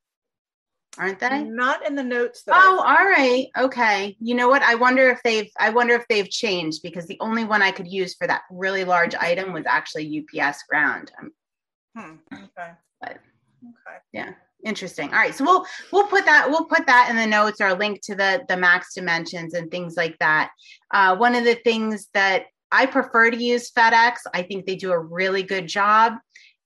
aren't 0.99 1.21
they 1.21 1.45
Not 1.45 1.87
in 1.87 1.95
the 1.95 2.03
notes 2.03 2.43
that 2.43 2.57
Oh, 2.61 2.79
all 2.81 3.07
right. 3.07 3.47
Okay. 3.57 4.17
You 4.21 4.35
know 4.35 4.49
what? 4.49 4.63
I 4.63 4.75
wonder 4.75 5.11
if 5.11 5.21
they've 5.23 5.49
I 5.59 5.71
wonder 5.71 5.95
if 5.95 6.05
they've 6.09 6.29
changed 6.29 6.83
because 6.83 7.07
the 7.07 7.19
only 7.21 7.45
one 7.45 7.63
I 7.63 7.71
could 7.71 7.87
use 7.87 8.15
for 8.15 8.27
that 8.27 8.43
really 8.51 8.83
large 8.85 9.15
item 9.15 9.53
was 9.53 9.65
actually 9.67 10.27
UPS 10.35 10.65
ground. 10.69 11.13
Um, 11.21 11.31
Hmm, 11.97 12.15
okay. 12.35 12.73
But- 13.01 13.19
Okay. 13.63 13.99
yeah. 14.13 14.33
Interesting. 14.65 15.11
All 15.11 15.19
right. 15.19 15.35
So 15.35 15.45
we'll 15.45 15.65
we'll 15.93 16.07
put 16.09 16.25
that 16.25 16.51
we'll 16.51 16.65
put 16.65 16.87
that 16.87 17.09
in 17.11 17.17
the 17.17 17.27
notes 17.27 17.61
or 17.61 17.75
link 17.75 18.01
to 18.05 18.17
the 18.17 18.45
the 18.49 18.57
max 18.57 18.95
dimensions 18.95 19.55
and 19.55 19.71
things 19.71 19.97
like 19.97 20.19
that. 20.19 20.51
Uh, 20.93 21.17
one 21.17 21.37
of 21.37 21.45
the 21.45 21.55
things 21.55 22.09
that 22.13 22.47
I 22.71 22.87
prefer 22.87 23.31
to 23.31 23.43
use 23.43 23.71
FedEx. 23.71 24.19
I 24.35 24.43
think 24.43 24.67
they 24.67 24.77
do 24.77 24.93
a 24.93 24.99
really 24.99 25.43
good 25.43 25.67
job. 25.67 26.15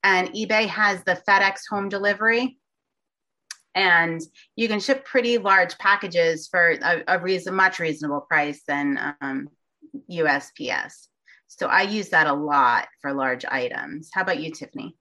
And 0.03 0.29
eBay 0.31 0.67
has 0.67 1.03
the 1.05 1.21
FedEx 1.29 1.61
home 1.71 1.89
delivery. 1.89 2.59
And 3.75 4.21
you 4.57 4.69
can 4.69 4.81
ship 4.81 5.05
pretty 5.05 5.39
large 5.39 5.79
packages 5.79 6.49
for 6.49 6.73
a, 6.83 7.05
a 7.09 7.19
reason, 7.21 7.55
much 7.55 7.79
reasonable 7.79 8.23
price 8.23 8.63
than 8.67 9.15
um, 9.21 9.49
USPS. 10.11 11.07
So 11.47 11.69
I 11.69 11.83
use 11.83 12.11
that 12.11 12.27
a 12.27 12.33
lot 12.33 12.89
for 13.01 13.13
large 13.13 13.45
items. 13.45 14.11
How 14.13 14.23
about 14.23 14.41
you, 14.41 14.51
Tiffany? 14.51 14.97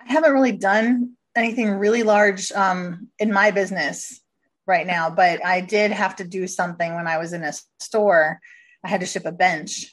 I 0.00 0.12
haven't 0.12 0.32
really 0.32 0.52
done 0.52 1.12
anything 1.36 1.70
really 1.70 2.02
large 2.02 2.50
um, 2.52 3.08
in 3.18 3.32
my 3.32 3.50
business 3.50 4.20
right 4.66 4.86
now, 4.86 5.10
but 5.10 5.44
I 5.44 5.60
did 5.60 5.92
have 5.92 6.16
to 6.16 6.24
do 6.24 6.46
something 6.46 6.94
when 6.94 7.06
I 7.06 7.18
was 7.18 7.32
in 7.32 7.42
a 7.42 7.52
store. 7.78 8.40
I 8.84 8.88
had 8.88 9.00
to 9.00 9.06
ship 9.06 9.26
a 9.26 9.32
bench 9.32 9.90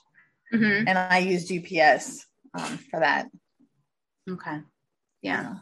Mm-hmm. 0.53 0.87
and 0.87 0.97
I 0.97 1.17
used 1.19 1.51
UPS 1.51 2.25
um, 2.53 2.77
for 2.89 2.99
that. 3.01 3.27
Okay. 4.29 4.59
Yeah. 5.21 5.55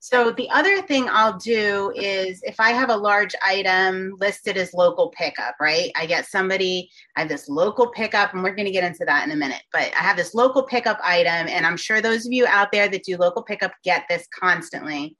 So 0.00 0.32
the 0.32 0.50
other 0.50 0.82
thing 0.82 1.08
I'll 1.08 1.38
do 1.38 1.92
is 1.94 2.42
if 2.42 2.58
I 2.58 2.70
have 2.70 2.90
a 2.90 2.96
large 2.96 3.34
item 3.44 4.14
listed 4.18 4.56
as 4.56 4.74
local 4.74 5.10
pickup, 5.10 5.54
right? 5.60 5.90
I 5.96 6.06
get 6.06 6.26
somebody, 6.26 6.90
I 7.16 7.20
have 7.20 7.28
this 7.28 7.48
local 7.48 7.88
pickup, 7.88 8.34
and 8.34 8.42
we're 8.42 8.54
going 8.54 8.66
to 8.66 8.72
get 8.72 8.84
into 8.84 9.04
that 9.04 9.24
in 9.24 9.32
a 9.32 9.36
minute, 9.36 9.62
but 9.72 9.82
I 9.94 10.02
have 10.02 10.16
this 10.16 10.34
local 10.34 10.64
pickup 10.64 10.98
item, 11.02 11.48
and 11.48 11.66
I'm 11.66 11.76
sure 11.76 12.00
those 12.00 12.26
of 12.26 12.32
you 12.32 12.46
out 12.46 12.72
there 12.72 12.88
that 12.88 13.04
do 13.04 13.16
local 13.16 13.42
pickup 13.42 13.72
get 13.84 14.04
this 14.08 14.26
constantly. 14.34 15.16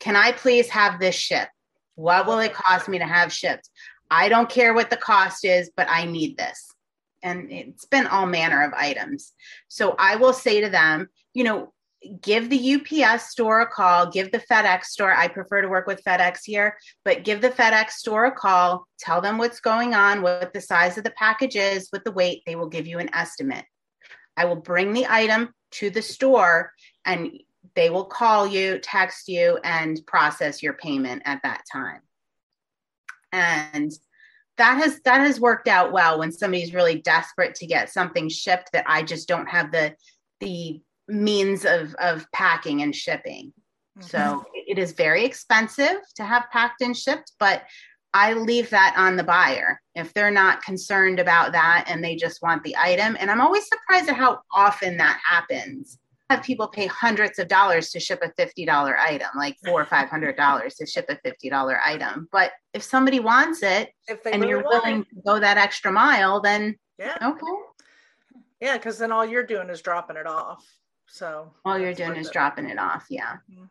Can 0.00 0.16
I 0.16 0.32
please 0.32 0.68
have 0.70 0.98
this 0.98 1.14
shipped? 1.14 1.52
What 1.94 2.26
will 2.26 2.38
it 2.38 2.54
cost 2.54 2.88
me 2.88 2.98
to 2.98 3.06
have 3.06 3.32
shipped? 3.32 3.68
I 4.10 4.28
don't 4.28 4.48
care 4.48 4.74
what 4.74 4.90
the 4.90 4.96
cost 4.96 5.44
is, 5.44 5.70
but 5.76 5.86
I 5.88 6.04
need 6.04 6.36
this. 6.36 6.66
And 7.22 7.52
it's 7.52 7.84
been 7.84 8.06
all 8.06 8.26
manner 8.26 8.64
of 8.64 8.72
items. 8.72 9.32
So 9.68 9.94
I 9.98 10.16
will 10.16 10.32
say 10.32 10.62
to 10.62 10.70
them, 10.70 11.08
you 11.34 11.44
know, 11.44 11.72
give 12.20 12.48
the 12.48 12.74
UPS 12.74 13.30
store 13.30 13.60
a 13.60 13.66
call, 13.66 14.10
give 14.10 14.32
the 14.32 14.42
FedEx 14.50 14.84
store. 14.84 15.12
I 15.12 15.28
prefer 15.28 15.62
to 15.62 15.68
work 15.68 15.86
with 15.86 16.02
FedEx 16.04 16.40
here, 16.44 16.76
but 17.04 17.24
give 17.24 17.40
the 17.40 17.50
FedEx 17.50 17.90
store 17.90 18.24
a 18.24 18.32
call, 18.32 18.86
tell 18.98 19.20
them 19.20 19.38
what's 19.38 19.60
going 19.60 19.94
on, 19.94 20.22
what 20.22 20.52
the 20.52 20.60
size 20.60 20.96
of 20.96 21.04
the 21.04 21.10
package 21.12 21.56
is, 21.56 21.88
with 21.92 22.04
the 22.04 22.12
weight. 22.12 22.42
They 22.46 22.56
will 22.56 22.68
give 22.68 22.86
you 22.86 22.98
an 22.98 23.14
estimate. 23.14 23.64
I 24.36 24.46
will 24.46 24.56
bring 24.56 24.92
the 24.92 25.06
item 25.08 25.54
to 25.72 25.90
the 25.90 26.02
store 26.02 26.72
and 27.04 27.32
they 27.74 27.90
will 27.90 28.06
call 28.06 28.46
you, 28.46 28.78
text 28.78 29.28
you, 29.28 29.58
and 29.62 30.00
process 30.06 30.62
your 30.62 30.72
payment 30.72 31.22
at 31.26 31.42
that 31.42 31.64
time. 31.70 32.00
And 33.32 33.92
that 34.56 34.76
has 34.78 35.00
that 35.04 35.20
has 35.20 35.40
worked 35.40 35.68
out 35.68 35.92
well 35.92 36.18
when 36.18 36.32
somebody's 36.32 36.74
really 36.74 37.00
desperate 37.00 37.54
to 37.56 37.66
get 37.66 37.92
something 37.92 38.28
shipped 38.28 38.72
that 38.72 38.84
I 38.86 39.02
just 39.02 39.28
don't 39.28 39.48
have 39.48 39.70
the 39.72 39.94
the 40.40 40.80
means 41.10 41.64
of 41.64 41.94
of 41.96 42.26
packing 42.32 42.82
and 42.82 42.94
shipping. 42.94 43.52
Mm-hmm. 43.98 44.06
So 44.08 44.44
it 44.54 44.78
is 44.78 44.92
very 44.92 45.24
expensive 45.24 45.96
to 46.16 46.24
have 46.24 46.44
packed 46.52 46.80
and 46.82 46.96
shipped, 46.96 47.32
but 47.38 47.64
I 48.12 48.32
leave 48.32 48.70
that 48.70 48.94
on 48.96 49.16
the 49.16 49.22
buyer 49.24 49.80
if 49.94 50.12
they're 50.14 50.30
not 50.32 50.62
concerned 50.62 51.20
about 51.20 51.52
that 51.52 51.84
and 51.88 52.02
they 52.02 52.16
just 52.16 52.42
want 52.42 52.64
the 52.64 52.76
item. 52.76 53.16
And 53.20 53.30
I'm 53.30 53.40
always 53.40 53.66
surprised 53.68 54.08
at 54.08 54.16
how 54.16 54.40
often 54.52 54.96
that 54.96 55.20
happens. 55.24 55.98
I 56.28 56.34
have 56.34 56.44
people 56.44 56.68
pay 56.68 56.86
hundreds 56.86 57.38
of 57.38 57.48
dollars 57.48 57.90
to 57.90 58.00
ship 58.00 58.20
a 58.22 58.28
$50 58.40 58.96
item, 58.98 59.28
like 59.36 59.56
four 59.64 59.80
or 59.82 59.84
five 59.84 60.08
hundred 60.08 60.36
dollars 60.36 60.74
to 60.76 60.86
ship 60.86 61.06
a 61.08 61.16
$50 61.28 61.78
item. 61.84 62.28
But 62.32 62.52
if 62.72 62.82
somebody 62.82 63.20
wants 63.20 63.62
it 63.62 63.90
If 64.08 64.24
and 64.26 64.36
really 64.42 64.48
you're 64.48 64.62
willing 64.62 65.00
it. 65.02 65.08
to 65.10 65.22
go 65.26 65.38
that 65.40 65.56
extra 65.58 65.92
mile, 65.92 66.40
then 66.40 66.76
Yeah. 66.98 67.16
okay. 67.20 67.52
Yeah, 68.60 68.76
because 68.76 68.98
then 68.98 69.10
all 69.12 69.24
you're 69.24 69.46
doing 69.46 69.70
is 69.70 69.82
dropping 69.82 70.16
it 70.16 70.26
off. 70.26 70.64
So 71.10 71.52
All 71.64 71.78
you're 71.78 71.94
doing 71.94 72.16
is 72.16 72.28
it. 72.28 72.32
dropping 72.32 72.68
it 72.70 72.78
off. 72.78 73.06
Yeah. 73.10 73.36
Mhm. 73.50 73.68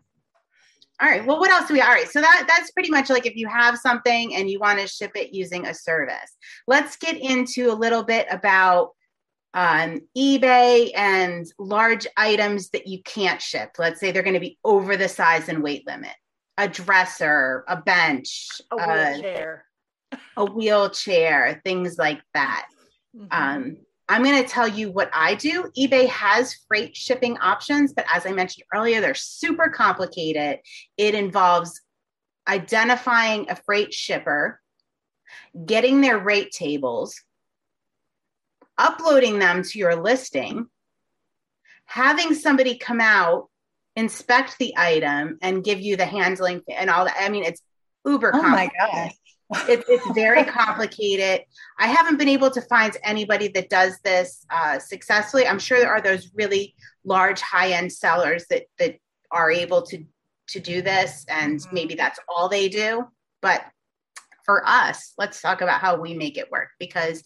All 1.01 1.07
right. 1.09 1.25
Well, 1.25 1.39
what 1.39 1.49
else 1.49 1.67
do 1.67 1.73
we? 1.75 1.81
All 1.81 1.87
right. 1.87 2.09
So 2.09 2.19
that 2.19 2.45
that's 2.47 2.71
pretty 2.71 2.89
much 2.89 3.09
like 3.09 3.25
if 3.25 3.35
you 3.35 3.47
have 3.47 3.77
something 3.77 4.35
and 4.35 4.49
you 4.49 4.59
want 4.59 4.79
to 4.79 4.87
ship 4.87 5.11
it 5.15 5.31
using 5.33 5.65
a 5.65 5.73
service. 5.73 6.35
Let's 6.67 6.97
get 6.97 7.17
into 7.17 7.71
a 7.71 7.73
little 7.73 8.03
bit 8.03 8.27
about 8.29 8.91
um, 9.53 10.01
eBay 10.17 10.91
and 10.95 11.45
large 11.57 12.05
items 12.17 12.69
that 12.71 12.85
you 12.85 13.01
can't 13.03 13.41
ship. 13.41 13.71
Let's 13.79 13.99
say 13.99 14.11
they're 14.11 14.21
going 14.23 14.33
to 14.35 14.39
be 14.41 14.59
over 14.63 14.95
the 14.97 15.07
size 15.09 15.47
and 15.49 15.63
weight 15.63 15.87
limit. 15.87 16.13
A 16.57 16.67
dresser, 16.67 17.63
a 17.67 17.77
bench, 17.81 18.49
A 18.71 18.75
uh, 18.75 18.87
wheelchair. 19.13 19.65
a 20.35 20.45
wheelchair, 20.45 21.61
things 21.63 21.97
like 21.97 22.21
that. 22.33 22.67
Mhm. 23.15 23.27
Um, 23.31 23.77
I'm 24.09 24.23
going 24.23 24.41
to 24.43 24.49
tell 24.49 24.67
you 24.67 24.91
what 24.91 25.11
I 25.13 25.35
do. 25.35 25.71
eBay 25.77 26.07
has 26.09 26.55
freight 26.67 26.95
shipping 26.97 27.37
options, 27.37 27.93
but 27.93 28.05
as 28.13 28.25
I 28.25 28.31
mentioned 28.31 28.63
earlier, 28.73 29.01
they're 29.01 29.13
super 29.13 29.69
complicated. 29.69 30.59
It 30.97 31.13
involves 31.13 31.79
identifying 32.47 33.51
a 33.51 33.55
freight 33.55 33.93
shipper, 33.93 34.59
getting 35.63 36.01
their 36.01 36.17
rate 36.17 36.51
tables, 36.51 37.21
uploading 38.79 39.37
them 39.37 39.61
to 39.61 39.77
your 39.77 39.95
listing, 39.95 40.65
having 41.85 42.33
somebody 42.33 42.79
come 42.79 42.99
out, 42.99 43.47
inspect 43.95 44.57
the 44.57 44.73
item, 44.75 45.37
and 45.43 45.63
give 45.63 45.79
you 45.79 45.97
the 45.97 46.05
handling 46.05 46.63
and 46.67 46.89
all 46.89 47.05
that. 47.05 47.17
I 47.19 47.29
mean, 47.29 47.43
it's 47.43 47.61
uber 48.05 48.31
Oh 48.33 48.41
my 48.41 48.69
complicated. 48.69 49.11
gosh. 49.11 49.13
It, 49.67 49.83
it's 49.87 50.11
very 50.11 50.43
complicated. 50.43 51.45
I 51.79 51.87
haven't 51.87 52.17
been 52.17 52.29
able 52.29 52.51
to 52.51 52.61
find 52.61 52.95
anybody 53.03 53.47
that 53.49 53.69
does 53.69 53.99
this 54.03 54.45
uh, 54.51 54.77
successfully. 54.77 55.47
I'm 55.47 55.57
sure 55.59 55.79
there 55.79 55.89
are 55.89 56.01
those 56.01 56.29
really 56.35 56.75
large 57.03 57.41
high 57.41 57.71
end 57.71 57.91
sellers 57.91 58.45
that 58.49 58.65
that 58.77 58.97
are 59.31 59.51
able 59.51 59.81
to 59.83 60.03
to 60.49 60.59
do 60.59 60.81
this, 60.81 61.25
and 61.29 61.59
Mhm. 61.59 61.71
maybe 61.71 61.95
that's 61.95 62.19
all 62.27 62.49
they 62.49 62.69
do. 62.69 63.07
But 63.41 63.63
for 64.45 64.63
us, 64.67 65.13
let's 65.17 65.41
talk 65.41 65.61
about 65.61 65.81
how 65.81 65.95
we 65.95 66.13
make 66.15 66.37
it 66.37 66.51
work 66.51 66.69
because 66.79 67.23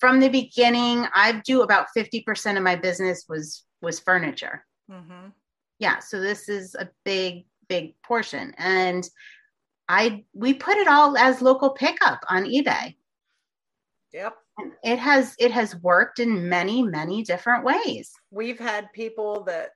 from 0.00 0.20
the 0.20 0.28
beginning, 0.28 1.06
I 1.14 1.32
do 1.44 1.62
about 1.62 1.88
50% 1.96 2.56
of 2.56 2.62
my 2.62 2.76
business 2.76 3.24
was 3.28 3.64
was 3.82 4.00
furniture. 4.00 4.64
Mhm. 4.90 5.32
Yeah, 5.78 5.98
so 6.00 6.18
this 6.20 6.48
is 6.48 6.74
a 6.74 6.88
big 7.04 7.44
big 7.68 8.00
portion 8.02 8.54
and 8.56 9.06
I 9.88 10.24
we 10.34 10.54
put 10.54 10.76
it 10.76 10.88
all 10.88 11.16
as 11.16 11.40
local 11.42 11.70
pickup 11.70 12.20
on 12.28 12.44
eBay. 12.44 12.96
Yep. 14.12 14.34
It 14.82 14.98
has 14.98 15.34
it 15.38 15.50
has 15.52 15.76
worked 15.76 16.18
in 16.18 16.48
many 16.48 16.82
many 16.82 17.22
different 17.22 17.64
ways. 17.64 18.10
We've 18.30 18.58
had 18.58 18.92
people 18.92 19.44
that, 19.44 19.70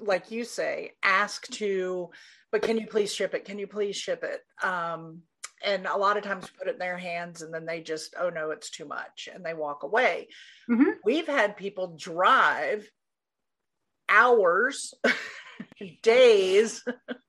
like 0.00 0.30
you 0.30 0.44
say, 0.44 0.92
ask 1.02 1.46
to, 1.52 2.10
but 2.50 2.62
can 2.62 2.78
you 2.78 2.86
please 2.86 3.14
ship 3.14 3.34
it? 3.34 3.44
Can 3.44 3.58
you 3.58 3.66
please 3.66 3.96
ship 3.96 4.24
it? 4.24 4.40
Um, 4.64 5.22
and 5.64 5.86
a 5.86 5.96
lot 5.96 6.16
of 6.16 6.24
times 6.24 6.50
put 6.58 6.68
it 6.68 6.74
in 6.74 6.78
their 6.78 6.98
hands 6.98 7.42
and 7.42 7.54
then 7.54 7.64
they 7.64 7.80
just, 7.80 8.14
oh 8.18 8.28
no, 8.30 8.50
it's 8.50 8.70
too 8.70 8.84
much. 8.84 9.28
And 9.32 9.44
they 9.44 9.54
walk 9.54 9.84
away. 9.84 10.28
Mhm. 10.68 10.94
We've 11.04 11.26
had 11.26 11.56
people 11.56 11.96
drive 11.96 12.88
hours, 14.08 14.92
days, 16.02 16.84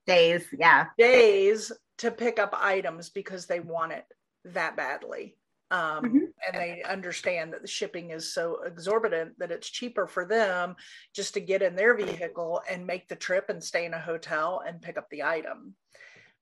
Days, 0.05 0.45
yeah. 0.57 0.87
days 0.97 1.71
to 1.99 2.11
pick 2.11 2.39
up 2.39 2.53
items 2.57 3.09
because 3.09 3.45
they 3.45 3.59
want 3.59 3.91
it 3.93 4.05
that 4.45 4.75
badly. 4.75 5.37
Um, 5.71 6.03
Mhm. 6.03 6.33
And 6.45 6.55
they 6.57 6.83
understand 6.83 7.53
that 7.53 7.61
the 7.61 7.67
shipping 7.67 8.11
is 8.11 8.33
so 8.33 8.61
exorbitant 8.63 9.39
that 9.39 9.51
it's 9.51 9.69
cheaper 9.69 10.05
for 10.05 10.25
them 10.25 10.75
just 11.15 11.33
to 11.35 11.39
get 11.39 11.61
in 11.61 11.75
their 11.75 11.95
vehicle 11.95 12.61
and 12.69 12.85
make 12.85 13.07
the 13.07 13.15
trip 13.15 13.49
and 13.49 13.63
stay 13.63 13.85
in 13.85 13.93
a 13.93 13.99
hotel 13.99 14.61
and 14.67 14.81
pick 14.81 14.97
up 14.97 15.09
the 15.09 15.23
item. 15.23 15.75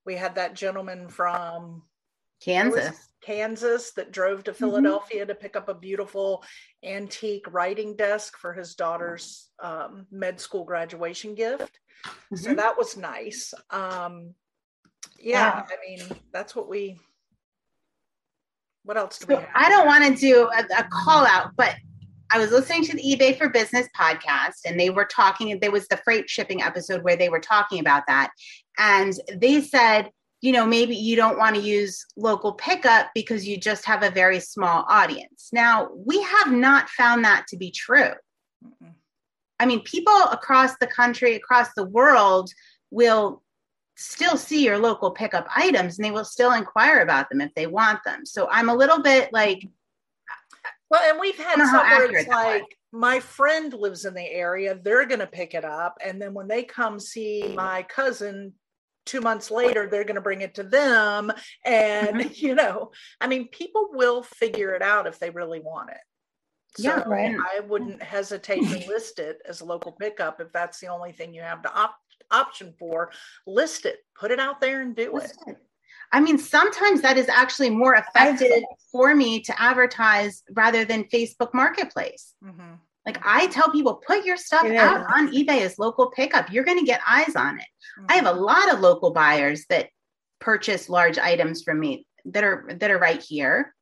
We 0.05 0.15
had 0.15 0.35
that 0.35 0.55
gentleman 0.55 1.07
from 1.07 1.83
Kansas. 2.43 3.07
Kansas 3.21 3.91
that 3.93 4.11
drove 4.11 4.43
to 4.45 4.53
Philadelphia 4.53 5.25
to 5.25 5.35
pick 5.35 5.55
up 5.55 5.69
a 5.69 5.75
beautiful 5.75 6.43
antique 6.83 7.45
writing 7.51 7.95
desk 7.95 8.35
for 8.37 8.51
his 8.51 8.73
daughter's 8.73 9.49
um, 9.61 10.07
med 10.11 10.39
school 10.39 10.63
graduation 10.63 11.35
gift. 11.35 11.79
So 12.33 12.49
Mhm. 12.49 12.55
that 12.57 12.77
was 12.77 12.97
nice. 12.97 13.53
Um, 13.69 14.33
yeah, 15.19 15.59
Wow. 15.59 15.67
I 15.69 15.87
mean, 15.87 16.19
that's 16.33 16.55
what 16.55 16.67
we. 16.67 16.99
What 18.83 18.97
else 18.97 19.19
do 19.19 19.27
we 19.27 19.35
have? 19.35 19.47
I 19.53 19.69
don't 19.69 19.85
want 19.85 20.03
to 20.03 20.15
do 20.19 20.49
a, 20.49 20.79
a 20.79 20.87
call 20.91 21.25
out, 21.27 21.51
but 21.55 21.75
I 22.31 22.39
was 22.39 22.49
listening 22.51 22.83
to 22.85 22.95
the 22.95 23.03
eBay 23.03 23.37
for 23.37 23.49
Business 23.49 23.87
podcast 23.95 24.61
and 24.65 24.79
they 24.79 24.89
were 24.89 25.05
talking, 25.05 25.59
there 25.59 25.71
was 25.71 25.87
the 25.89 25.97
freight 25.97 26.27
shipping 26.29 26.63
episode 26.63 27.03
where 27.03 27.15
they 27.15 27.29
were 27.29 27.39
talking 27.41 27.79
about 27.79 28.03
that. 28.07 28.31
And 28.79 29.13
they 29.35 29.61
said, 29.61 30.09
you 30.41 30.51
know, 30.51 30.65
maybe 30.65 30.95
you 30.95 31.15
don't 31.15 31.37
want 31.37 31.55
to 31.55 31.61
use 31.61 32.05
local 32.17 32.53
pickup 32.53 33.11
because 33.13 33.47
you 33.47 33.57
just 33.57 33.85
have 33.85 34.01
a 34.01 34.09
very 34.09 34.39
small 34.39 34.85
audience. 34.89 35.49
Now, 35.53 35.89
we 35.93 36.21
have 36.21 36.51
not 36.51 36.89
found 36.89 37.23
that 37.25 37.45
to 37.49 37.57
be 37.57 37.69
true. 37.69 38.11
Mm-mm. 38.65 38.93
I 39.59 39.67
mean, 39.67 39.81
people 39.81 40.17
across 40.31 40.75
the 40.77 40.87
country, 40.87 41.35
across 41.35 41.67
the 41.75 41.85
world 41.85 42.51
will 42.89 43.43
still 43.95 44.35
see 44.35 44.65
your 44.65 44.79
local 44.79 45.11
pickup 45.11 45.47
items 45.55 45.97
and 45.99 46.05
they 46.05 46.11
will 46.11 46.25
still 46.25 46.53
inquire 46.53 47.01
about 47.01 47.29
them 47.29 47.39
if 47.41 47.53
they 47.53 47.67
want 47.67 47.99
them. 48.03 48.25
So 48.25 48.47
I'm 48.49 48.69
a 48.69 48.75
little 48.75 49.03
bit 49.03 49.31
like, 49.31 49.67
Well, 50.89 51.01
and 51.07 51.19
we've 51.19 51.37
had 51.37 51.57
don't 51.57 51.59
know 51.59 51.65
how 51.67 51.79
some 51.81 51.89
where 51.91 52.05
accurate 52.05 52.21
it's 52.21 52.29
that 52.29 52.35
was. 52.35 52.61
like 52.61 52.77
my 52.91 53.19
friend 53.19 53.71
lives 53.73 54.05
in 54.05 54.15
the 54.15 54.27
area, 54.27 54.79
they're 54.81 55.05
going 55.05 55.19
to 55.19 55.27
pick 55.27 55.53
it 55.53 55.63
up. 55.63 55.97
And 56.03 56.19
then 56.19 56.33
when 56.33 56.47
they 56.47 56.63
come 56.63 56.99
see 56.99 57.53
my 57.55 57.83
cousin 57.83 58.53
two 59.05 59.21
months 59.21 59.49
later, 59.51 59.87
they're 59.87 60.03
going 60.03 60.15
to 60.15 60.21
bring 60.21 60.41
it 60.41 60.55
to 60.55 60.63
them. 60.63 61.31
And, 61.65 62.17
Mm-hmm. 62.17 62.29
you 62.35 62.55
know, 62.55 62.91
I 63.19 63.27
mean, 63.27 63.47
people 63.47 63.89
will 63.91 64.23
figure 64.23 64.73
it 64.73 64.81
out 64.81 65.07
if 65.07 65.19
they 65.19 65.29
really 65.29 65.59
want 65.59 65.89
it. 65.91 65.97
Yeah, 66.77 67.03
So 67.03 67.09
right. 67.09 67.35
I 67.35 67.59
wouldn't 67.61 68.01
hesitate 68.01 68.61
to 68.61 68.87
list 68.87 69.19
it 69.19 69.39
as 69.47 69.61
a 69.61 69.65
local 69.65 69.91
pickup 69.91 70.39
if 70.39 70.51
that's 70.53 70.79
the 70.79 70.87
only 70.87 71.11
thing 71.11 71.33
you 71.33 71.41
have 71.41 71.61
to 71.63 71.73
opt 71.73 71.95
option 72.31 72.73
for. 72.79 73.11
List 73.45 73.85
it, 73.85 73.97
put 74.17 74.31
it 74.31 74.39
out 74.39 74.61
there 74.61 74.81
and 74.81 74.95
do 74.95 75.17
it. 75.17 75.31
I 76.13 76.19
mean, 76.21 76.37
sometimes 76.37 77.01
that 77.01 77.17
is 77.17 77.27
actually 77.27 77.69
more 77.71 77.95
effective 77.95 78.63
for 78.91 79.13
me 79.15 79.41
to 79.41 79.61
advertise 79.61 80.43
rather 80.51 80.85
than 80.85 81.05
Facebook 81.05 81.53
Marketplace. 81.53 82.33
Mhm. 82.43 82.79
Like 83.05 83.19
I 83.25 83.47
tell 83.47 83.71
people, 83.71 83.95
put 84.05 84.25
your 84.25 84.37
stuff 84.37 84.65
It 84.65 84.75
out 84.75 85.01
is. 85.01 85.07
on 85.13 85.33
eBay 85.33 85.61
as 85.61 85.79
local 85.79 86.11
pickup. 86.11 86.51
You're 86.51 86.63
going 86.63 86.79
to 86.79 86.85
get 86.85 87.01
eyes 87.07 87.35
on 87.35 87.57
it. 87.59 87.65
I 88.09 88.13
have 88.15 88.27
a 88.27 88.31
lot 88.33 88.71
of 88.71 88.79
local 88.79 89.11
buyers 89.11 89.65
that 89.69 89.89
purchase 90.39 90.89
large 90.89 91.17
items 91.17 91.63
from 91.63 91.79
me 91.79 92.05
that 92.25 92.43
are 92.43 92.69
that 92.79 92.91
are 92.91 92.99
right 92.99 93.21
here. 93.21 93.73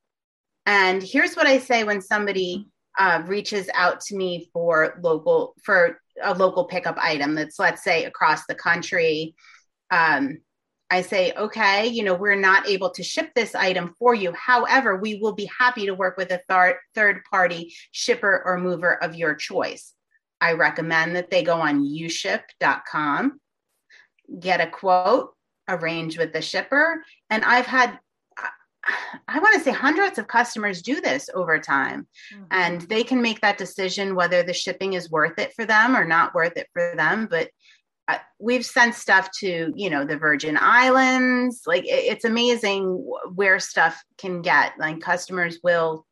And 0.65 1.03
here's 1.03 1.35
what 1.35 1.47
I 1.47 1.59
say 1.59 1.83
when 1.83 2.01
somebody 2.01 2.67
uh, 2.97 3.23
reaches 3.25 3.69
out 3.73 4.01
to 4.01 4.15
me 4.15 4.49
for 4.53 4.99
local 5.01 5.55
for 5.63 5.99
a 6.21 6.33
local 6.33 6.65
pickup 6.65 6.97
item 6.97 7.35
that's 7.35 7.59
let's 7.59 7.83
say 7.83 8.05
across 8.05 8.45
the 8.47 8.55
country. 8.55 9.35
Um, 9.91 10.39
I 10.91 11.01
say, 11.01 11.33
okay, 11.33 11.87
you 11.87 12.03
know, 12.03 12.15
we're 12.15 12.35
not 12.35 12.67
able 12.67 12.89
to 12.91 13.03
ship 13.03 13.31
this 13.35 13.53
item 13.53 13.93
for 13.99 14.15
you. 14.15 14.31
However, 14.33 14.95
we 14.95 15.19
will 15.21 15.33
be 15.33 15.49
happy 15.59 15.85
to 15.85 15.93
work 15.93 16.17
with 16.17 16.31
a 16.31 16.41
third 16.49 16.77
third 16.95 17.21
party 17.29 17.75
shipper 17.91 18.41
or 18.45 18.57
mover 18.57 19.01
of 19.03 19.15
your 19.15 19.35
choice. 19.35 19.93
I 20.41 20.53
recommend 20.53 21.15
that 21.15 21.29
they 21.29 21.43
go 21.43 21.55
on 21.61 21.83
uship.com, 21.85 23.39
get 24.39 24.61
a 24.61 24.67
quote, 24.67 25.35
arrange 25.67 26.17
with 26.17 26.33
the 26.33 26.41
shipper. 26.41 27.03
And 27.29 27.43
I've 27.43 27.67
had, 27.67 27.99
I- 29.27 29.39
want 29.39 29.53
to 29.55 29.61
say 29.61 29.71
hundreds 29.71 30.17
of 30.17 30.27
customers 30.27 30.81
do 30.81 31.01
this 31.01 31.29
over 31.33 31.59
time. 31.59 32.07
Mhm. 32.33 32.47
And 32.49 32.81
they 32.81 33.03
can 33.03 33.21
make 33.21 33.41
that 33.41 33.57
decision 33.57 34.15
whether 34.15 34.41
the 34.41 34.53
shipping 34.53 34.93
is 34.93 35.11
worth 35.11 35.37
it 35.37 35.53
for 35.55 35.65
them 35.65 35.95
or 35.95 36.05
not 36.05 36.33
worth 36.33 36.57
it 36.57 36.67
for 36.73 36.93
them. 36.95 37.27
But 37.27 37.51
we've 38.39 38.65
sent 38.65 38.95
stuff 38.95 39.29
to, 39.39 39.71
you 39.75 39.89
know, 39.89 40.05
the 40.05 40.17
Virgin 40.17 40.57
Islands. 40.59 41.63
Like 41.65 41.83
it- 41.85 42.05
it's 42.11 42.25
amazing 42.25 42.83
where 43.35 43.59
stuff 43.59 44.01
can 44.17 44.41
get. 44.41 44.73
Like 44.79 45.01
customers 45.01 45.59
will 45.63 46.05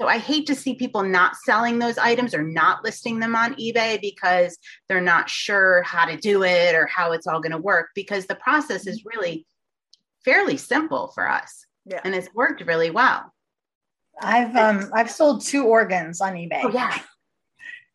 so 0.00 0.06
I 0.06 0.16
hate 0.16 0.46
to 0.46 0.54
see 0.54 0.74
people 0.76 1.02
not 1.02 1.36
selling 1.36 1.78
those 1.78 1.98
items 1.98 2.34
or 2.34 2.42
not 2.42 2.82
listing 2.82 3.18
them 3.20 3.36
on 3.36 3.54
eBay 3.56 4.00
because 4.00 4.56
they're 4.88 4.98
not 5.02 5.28
sure 5.28 5.82
how 5.82 6.06
to 6.06 6.16
do 6.16 6.42
it 6.42 6.74
or 6.74 6.86
how 6.86 7.12
it's 7.12 7.26
all 7.26 7.38
going 7.38 7.52
to 7.52 7.58
work 7.58 7.88
because 7.94 8.24
the 8.24 8.34
process 8.36 8.86
is 8.86 9.04
really 9.04 9.44
fairly 10.24 10.56
simple 10.56 11.08
for 11.08 11.28
us 11.28 11.66
Yeah. 11.84 12.00
and 12.02 12.14
it's 12.14 12.32
worked 12.34 12.62
really 12.62 12.90
well. 12.90 13.30
I've 14.22 14.56
um 14.56 14.90
I've 14.94 15.10
sold 15.10 15.44
two 15.44 15.64
organs 15.66 16.22
on 16.22 16.32
eBay. 16.32 16.62
Oh 16.64 16.70
yeah. 16.70 16.98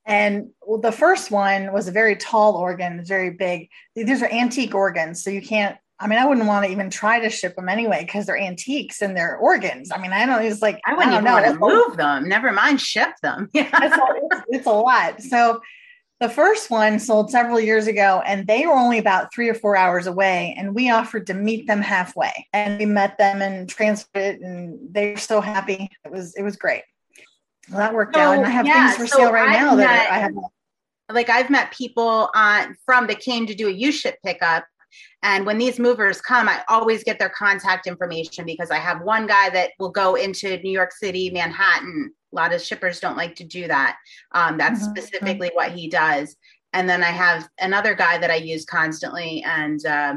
And 0.06 0.52
well, 0.62 0.80
the 0.80 0.92
first 0.92 1.32
one 1.32 1.74
was 1.74 1.88
a 1.88 1.92
very 1.92 2.16
tall 2.16 2.56
organ, 2.56 3.04
very 3.04 3.32
big. 3.32 3.70
These 3.96 4.22
are 4.22 4.32
antique 4.32 4.76
organs, 4.76 5.24
so 5.24 5.30
you 5.30 5.42
can't. 5.42 5.78
I 5.98 6.08
mean, 6.08 6.20
I 6.20 6.26
wouldn't 6.26 6.46
want 6.46 6.66
to 6.66 6.72
even 6.72 6.90
try 6.90 7.22
to 7.22 7.30
ship 7.30 7.56
them 7.56 7.70
anyway 7.70 8.04
because 8.06 8.26
they're 8.26 8.38
antiques 8.38 9.02
and 9.02 9.16
they're 9.16 9.38
organs. 9.38 9.92
I 9.94 9.98
mean, 9.98 10.12
I 10.12 10.26
don't. 10.26 10.44
It's 10.44 10.62
like 10.62 10.82
I 10.86 10.94
wouldn't 10.94 11.12
don't 11.14 11.22
even 11.24 11.32
want 11.32 11.46
to 11.46 11.52
It's 11.52 11.58
a- 11.58 11.60
move 11.90 11.98
them, 11.98 12.28
never 12.28 12.52
mind 12.52 12.82
ship 12.82 13.12
them. 13.24 13.50
Yeah. 13.54 13.70
it's, 13.74 13.96
a, 13.96 14.02
it's, 14.32 14.46
it's 14.50 14.68
a 14.68 14.72
lot. 14.72 15.22
So 15.22 15.62
the 16.20 16.30
first 16.30 16.70
one 16.70 17.00
sold 17.00 17.32
several 17.32 17.60
years 17.60 17.88
ago, 17.88 18.22
and 18.26 18.46
they 18.46 18.66
were 18.66 18.74
only 18.74 19.00
about 19.00 19.34
three 19.34 19.50
or 19.50 19.54
four 19.54 19.76
hours 19.78 20.06
away. 20.06 20.54
And 20.58 20.76
we 20.76 20.90
offered 20.90 21.28
to 21.28 21.34
meet 21.34 21.66
them 21.68 21.82
halfway, 21.82 22.48
and 22.54 22.78
we 22.78 22.86
met 22.86 23.18
them 23.18 23.42
and 23.42 23.68
transferred 23.70 24.22
it, 24.22 24.42
and 24.42 24.78
they 24.94 25.12
were 25.12 25.18
so 25.18 25.40
happy. 25.42 25.90
It 26.04 26.12
was 26.12 26.36
it 26.36 26.44
was 26.44 26.58
great. 26.58 26.84
Well, 27.70 27.80
that 27.80 27.94
worked 27.94 28.16
out, 28.16 28.36
and 28.38 28.46
I 28.46 28.50
have 28.50 28.66
yeah, 28.66 28.88
things 28.92 28.98
for 28.98 29.08
so 29.08 29.18
sale 29.18 29.32
right 29.32 29.50
I've 29.50 29.62
now 29.62 29.76
that 29.76 30.08
I 30.12 30.20
have. 30.20 30.34
like 31.12 31.30
I've 31.30 31.50
met 31.50 31.72
people 31.72 32.30
on 32.36 32.76
from 32.86 33.08
that 33.08 33.20
came 33.20 33.46
to 33.48 33.56
do 33.56 33.68
a 33.68 33.72
U-ship 33.72 34.18
pickup. 34.24 34.66
And 35.24 35.46
when 35.46 35.58
these 35.58 35.80
movers 35.80 36.22
come, 36.22 36.48
I 36.48 36.62
always 36.70 37.04
get 37.04 37.20
their 37.20 37.30
contact 37.30 37.88
information 37.88 38.46
because 38.46 38.72
I 38.72 38.78
have 38.78 39.02
one 39.02 39.28
guy 39.28 39.50
that 39.50 39.72
will 39.80 39.90
go 39.90 40.16
into 40.16 40.58
New 40.60 40.72
York 40.72 40.92
City, 40.92 41.30
Manhattan. 41.32 42.14
A 42.32 42.36
lot 42.36 42.54
of 42.54 42.62
shippers 42.62 43.00
don't 43.00 43.18
like 43.18 43.36
to 43.36 43.44
do 43.44 43.68
that. 43.68 43.98
Um, 44.34 44.58
that's 44.58 44.82
Mhm. 44.88 44.92
specifically 44.92 45.52
what 45.54 45.72
he 45.72 45.90
does. 45.90 46.36
And 46.74 46.88
then 46.88 47.04
I 47.04 47.12
have 47.12 47.50
another 47.60 47.96
guy 47.96 48.18
that 48.20 48.30
I 48.30 48.36
use 48.36 48.66
constantly. 48.66 49.44
And 49.44 49.84
uh, 49.86 50.16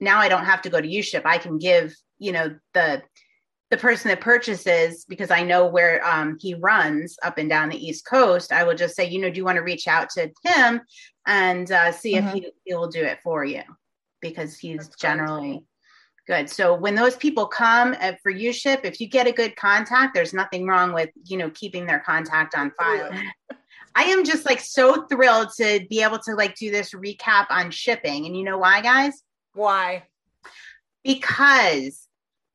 now 0.00 0.18
I 0.18 0.28
don't 0.28 0.46
have 0.46 0.62
to 0.62 0.70
go 0.70 0.80
to 0.80 0.88
U-ship. 0.88 1.22
I 1.26 1.38
can 1.38 1.58
give, 1.58 1.94
you 2.18 2.32
know, 2.32 2.56
the 2.72 3.02
the 3.70 3.76
person 3.76 4.08
that 4.08 4.20
purchases 4.20 5.04
because 5.06 5.30
I 5.30 5.42
know 5.42 5.66
where 5.66 6.04
um, 6.06 6.38
he 6.40 6.54
runs 6.54 7.16
up 7.22 7.36
and 7.38 7.48
down 7.50 7.68
the 7.68 7.86
East 7.86 8.06
Coast. 8.06 8.52
I 8.52 8.64
will 8.64 8.74
just 8.74 8.96
say, 8.96 9.06
you 9.06 9.20
know, 9.20 9.28
do 9.30 9.36
you 9.36 9.44
want 9.44 9.56
to 9.56 9.62
reach 9.62 9.86
out 9.86 10.08
to 10.10 10.30
him 10.42 10.80
and 11.26 11.70
uh, 11.70 11.92
see 11.92 12.14
Mhm. 12.14 12.26
if 12.26 12.32
he, 12.32 12.52
he 12.64 12.74
will 12.74 12.88
do 12.88 13.02
it 13.04 13.18
for 13.22 13.44
you 13.44 13.62
because 14.20 14.56
he's 14.58 14.86
That's 14.88 14.96
generally 14.96 15.62
Good. 16.26 16.50
So 16.50 16.74
when 16.74 16.94
those 16.94 17.16
people 17.16 17.46
come 17.46 17.96
uh, 18.02 18.12
for 18.22 18.30
uShip, 18.30 18.80
if 18.84 19.00
you 19.00 19.08
get 19.08 19.26
a 19.26 19.32
good 19.32 19.56
contact, 19.56 20.12
there's 20.12 20.34
nothing 20.34 20.66
wrong 20.66 20.92
with, 20.92 21.08
you 21.24 21.38
know, 21.38 21.48
keeping 21.48 21.86
their 21.86 22.00
contact 22.00 22.54
on 22.54 22.70
file. 22.72 23.10
I 23.94 24.02
am 24.02 24.24
just 24.24 24.44
like 24.44 24.60
so 24.60 25.06
thrilled 25.06 25.48
to 25.56 25.86
be 25.88 26.02
able 26.02 26.18
to 26.18 26.34
like 26.34 26.54
do 26.56 26.70
this 26.70 26.92
recap 26.92 27.46
on 27.48 27.70
shipping. 27.70 28.26
And 28.26 28.36
you 28.36 28.44
know 28.44 28.58
why, 28.58 28.82
guys? 28.82 29.22
Why? 29.54 30.04
Because 31.02 32.07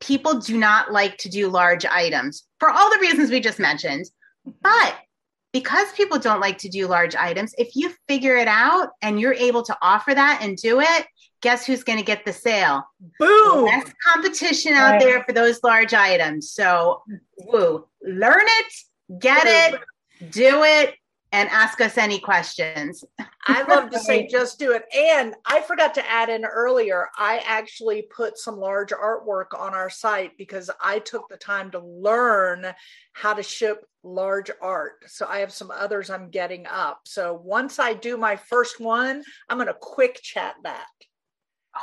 people 0.03 0.39
do 0.39 0.57
not 0.57 0.91
like 0.91 1.17
to 1.17 1.29
do 1.29 1.47
large 1.47 1.85
items 1.85 2.43
for 2.59 2.69
all 2.69 2.91
the 2.91 2.99
reasons 2.99 3.31
we 3.31 3.39
just 3.39 3.59
mentioned. 3.59 4.05
But 4.61 4.95
because 5.53 5.91
people 5.93 6.19
don't 6.19 6.41
like 6.41 6.57
to 6.59 6.69
do 6.69 6.87
large 6.87 7.15
items, 7.15 7.53
if 7.57 7.75
you 7.75 7.93
figure 8.07 8.35
it 8.35 8.47
out 8.47 8.89
and 9.01 9.19
you're 9.19 9.33
able 9.33 9.63
to 9.63 9.77
offer 9.81 10.13
that 10.13 10.39
and 10.41 10.57
do 10.57 10.81
it, 10.81 11.07
guess 11.41 11.65
who's 11.65 11.83
going 11.83 11.99
to 11.99 12.05
get 12.05 12.25
the 12.25 12.33
sale? 12.33 12.83
Boom! 13.19 13.65
Less 13.65 13.91
competition 14.05 14.73
out 14.73 14.93
right. 14.93 14.99
there 14.99 15.23
for 15.23 15.31
those 15.31 15.63
large 15.63 15.93
items. 15.93 16.51
So, 16.51 17.03
woo, 17.37 17.87
learn 18.01 18.43
it, 18.43 19.19
get 19.19 19.43
it, 19.45 19.79
do 20.31 20.63
it, 20.63 20.95
and 21.33 21.49
ask 21.49 21.81
us 21.81 21.97
any 21.97 22.19
questions. 22.19 23.03
I 23.47 23.63
love 23.63 23.89
to 23.89 23.99
say 23.99 24.27
just 24.31 24.59
do 24.59 24.71
it. 24.71 24.85
And 24.95 25.33
I 25.45 25.61
forgot 25.61 25.95
to 25.95 26.09
add 26.09 26.29
in 26.29 26.45
earlier, 26.45 27.09
I 27.17 27.41
actually 27.45 28.03
put 28.15 28.37
some 28.37 28.57
large 28.57 28.91
artwork 28.91 29.59
on 29.59 29.73
our 29.73 29.89
site 29.89 30.37
because 30.37 30.69
I 30.79 30.99
took 30.99 31.27
the 31.27 31.37
time 31.37 31.71
to 31.71 31.79
learn 31.79 32.67
how 33.13 33.33
to 33.33 33.41
ship 33.41 33.83
large 34.03 34.51
art. 34.61 35.05
So 35.07 35.25
I 35.27 35.39
have 35.39 35.51
some 35.51 35.71
others 35.71 36.11
I'm 36.11 36.29
getting 36.29 36.67
up. 36.67 37.01
So 37.05 37.41
once 37.43 37.79
I 37.79 37.95
do 37.95 38.15
my 38.15 38.35
first 38.35 38.79
one, 38.79 39.23
I'm 39.49 39.57
going 39.57 39.67
to 39.67 39.73
quick 39.73 40.19
chat 40.21 40.53
that. 40.63 40.85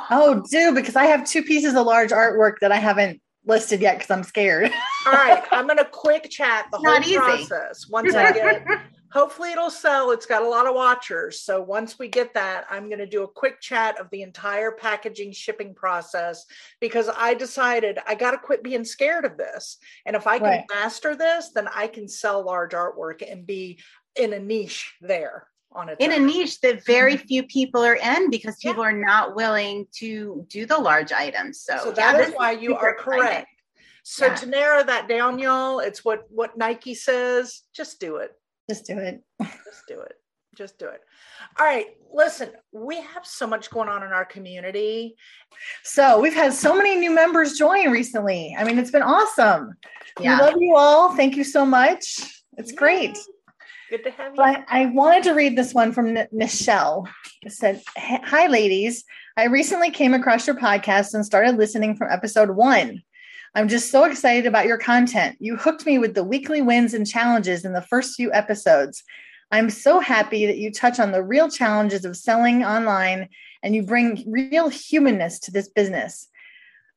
Oh, 0.09 0.41
oh, 0.41 0.43
do 0.49 0.73
because 0.73 0.95
I 0.95 1.03
have 1.05 1.27
two 1.27 1.43
pieces 1.43 1.75
of 1.75 1.85
large 1.85 2.11
artwork 2.11 2.53
that 2.61 2.71
I 2.71 2.77
haven't 2.77 3.21
listed 3.45 3.81
yet 3.81 3.97
because 3.97 4.11
I'm 4.11 4.23
scared. 4.23 4.71
All 5.05 5.11
right, 5.11 5.43
I'm 5.51 5.65
going 5.65 5.77
to 5.77 5.89
quick 5.91 6.29
chat 6.29 6.67
the 6.71 6.79
Not 6.79 7.03
whole 7.03 7.11
easy. 7.11 7.17
process 7.47 7.89
once 7.89 8.15
I 8.15 8.31
get 8.31 8.65
hopefully 9.11 9.51
it'll 9.51 9.69
sell. 9.69 10.11
It's 10.11 10.25
got 10.25 10.41
a 10.41 10.47
lot 10.47 10.67
of 10.67 10.75
watchers. 10.75 11.41
So 11.41 11.61
once 11.61 11.99
we 11.99 12.07
get 12.07 12.33
that, 12.33 12.65
I'm 12.69 12.87
going 12.87 12.99
to 12.99 13.05
do 13.05 13.23
a 13.23 13.27
quick 13.27 13.59
chat 13.59 13.99
of 13.99 14.09
the 14.09 14.21
entire 14.21 14.71
packaging 14.71 15.33
shipping 15.33 15.75
process 15.75 16.45
because 16.79 17.09
I 17.15 17.33
decided 17.33 17.99
I 18.07 18.15
got 18.15 18.31
to 18.31 18.37
quit 18.37 18.63
being 18.63 18.85
scared 18.85 19.25
of 19.25 19.37
this. 19.37 19.77
And 20.05 20.15
if 20.15 20.27
I 20.27 20.39
can 20.39 20.47
right. 20.47 20.65
master 20.73 21.15
this, 21.15 21.51
then 21.53 21.67
I 21.73 21.87
can 21.87 22.07
sell 22.07 22.43
large 22.43 22.71
artwork 22.71 23.29
and 23.29 23.45
be 23.45 23.79
in 24.15 24.33
a 24.33 24.39
niche 24.39 24.93
there. 25.01 25.47
On 25.73 25.87
a 25.87 25.95
in 25.99 26.11
a 26.11 26.19
niche 26.19 26.59
that 26.61 26.83
very 26.85 27.15
mm-hmm. 27.15 27.27
few 27.27 27.43
people 27.43 27.81
are 27.81 27.95
in 27.95 28.29
because 28.29 28.57
people 28.57 28.83
yeah. 28.83 28.89
are 28.89 28.97
not 28.97 29.37
willing 29.37 29.87
to 29.99 30.45
do 30.49 30.65
the 30.65 30.77
large 30.77 31.13
items. 31.13 31.61
So, 31.61 31.77
so 31.81 31.91
that 31.93 32.17
yeah, 32.17 32.27
is 32.27 32.33
why 32.33 32.51
you 32.51 32.75
are 32.75 32.93
correct. 32.93 33.23
Exciting. 33.23 33.45
So 34.03 34.25
yeah. 34.25 34.35
to 34.35 34.45
narrow 34.47 34.83
that 34.83 35.07
down, 35.07 35.39
y'all, 35.39 35.79
it's 35.79 36.03
what 36.03 36.25
what 36.29 36.57
Nike 36.57 36.93
says. 36.93 37.61
Just 37.73 38.01
do 38.01 38.17
it. 38.17 38.31
Just 38.71 38.85
do 38.85 38.97
it. 38.97 39.21
Just 39.41 39.85
do 39.87 39.99
it. 39.99 40.13
Just 40.55 40.79
do 40.79 40.85
it. 40.87 41.01
All 41.59 41.65
right. 41.65 41.87
Listen, 42.13 42.51
we 42.71 43.01
have 43.01 43.25
so 43.25 43.45
much 43.45 43.69
going 43.69 43.89
on 43.89 44.01
in 44.01 44.13
our 44.13 44.23
community. 44.23 45.15
So 45.83 46.21
we've 46.21 46.33
had 46.33 46.53
so 46.53 46.73
many 46.73 46.95
new 46.95 47.11
members 47.11 47.57
join 47.57 47.91
recently. 47.91 48.55
I 48.57 48.63
mean, 48.63 48.79
it's 48.79 48.91
been 48.91 49.01
awesome. 49.01 49.73
Yeah. 50.21 50.37
We 50.37 50.41
love 50.43 50.55
you 50.61 50.75
all. 50.77 51.15
Thank 51.17 51.35
you 51.35 51.43
so 51.43 51.65
much. 51.65 52.21
It's 52.57 52.71
Yay. 52.71 52.77
great. 52.77 53.17
Good 53.89 54.05
to 54.05 54.11
have 54.11 54.31
you. 54.31 54.37
But 54.37 54.63
I 54.69 54.85
wanted 54.85 55.23
to 55.23 55.31
read 55.33 55.57
this 55.57 55.73
one 55.73 55.91
from 55.91 56.15
N- 56.15 56.27
Michelle. 56.31 57.09
It 57.43 57.51
said, 57.51 57.81
Hi, 57.97 58.47
ladies. 58.47 59.03
I 59.35 59.45
recently 59.47 59.91
came 59.91 60.13
across 60.13 60.47
your 60.47 60.55
podcast 60.55 61.13
and 61.13 61.25
started 61.25 61.57
listening 61.57 61.97
from 61.97 62.09
episode 62.09 62.51
one. 62.51 63.01
I'm 63.53 63.67
just 63.67 63.91
so 63.91 64.05
excited 64.05 64.45
about 64.45 64.65
your 64.65 64.77
content. 64.77 65.35
You 65.39 65.57
hooked 65.57 65.85
me 65.85 65.97
with 65.97 66.15
the 66.15 66.23
weekly 66.23 66.61
wins 66.61 66.93
and 66.93 67.05
challenges 67.05 67.65
in 67.65 67.73
the 67.73 67.81
first 67.81 68.15
few 68.15 68.31
episodes. 68.31 69.03
I'm 69.51 69.69
so 69.69 69.99
happy 69.99 70.45
that 70.45 70.57
you 70.57 70.71
touch 70.71 70.99
on 70.99 71.11
the 71.11 71.21
real 71.21 71.49
challenges 71.49 72.05
of 72.05 72.15
selling 72.15 72.63
online 72.63 73.27
and 73.61 73.75
you 73.75 73.83
bring 73.83 74.23
real 74.25 74.69
humanness 74.69 75.39
to 75.41 75.51
this 75.51 75.67
business. 75.67 76.29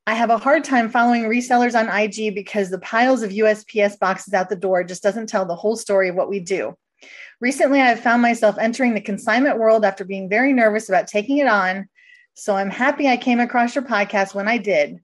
I 0.06 0.14
have 0.14 0.30
a 0.30 0.38
hard 0.38 0.62
time 0.62 0.90
following 0.90 1.24
resellers 1.24 1.74
on 1.76 1.88
IG 1.88 2.36
because 2.36 2.70
the 2.70 2.78
piles 2.78 3.22
of 3.22 3.32
USPS 3.32 3.98
boxes 3.98 4.32
out 4.32 4.48
the 4.48 4.54
door 4.54 4.84
just 4.84 5.02
doesn't 5.02 5.28
tell 5.28 5.46
the 5.46 5.56
whole 5.56 5.76
story 5.76 6.08
of 6.08 6.14
what 6.14 6.28
we 6.28 6.38
do. 6.38 6.76
Recently, 7.40 7.80
I've 7.80 8.00
found 8.00 8.22
myself 8.22 8.58
entering 8.58 8.94
the 8.94 9.00
consignment 9.00 9.58
world 9.58 9.84
after 9.84 10.04
being 10.04 10.28
very 10.28 10.52
nervous 10.52 10.88
about 10.88 11.08
taking 11.08 11.38
it 11.38 11.48
on. 11.48 11.88
So 12.34 12.54
I'm 12.54 12.70
happy 12.70 13.08
I 13.08 13.16
came 13.16 13.40
across 13.40 13.74
your 13.74 13.84
podcast 13.84 14.34
when 14.34 14.46
I 14.46 14.58
did. 14.58 15.00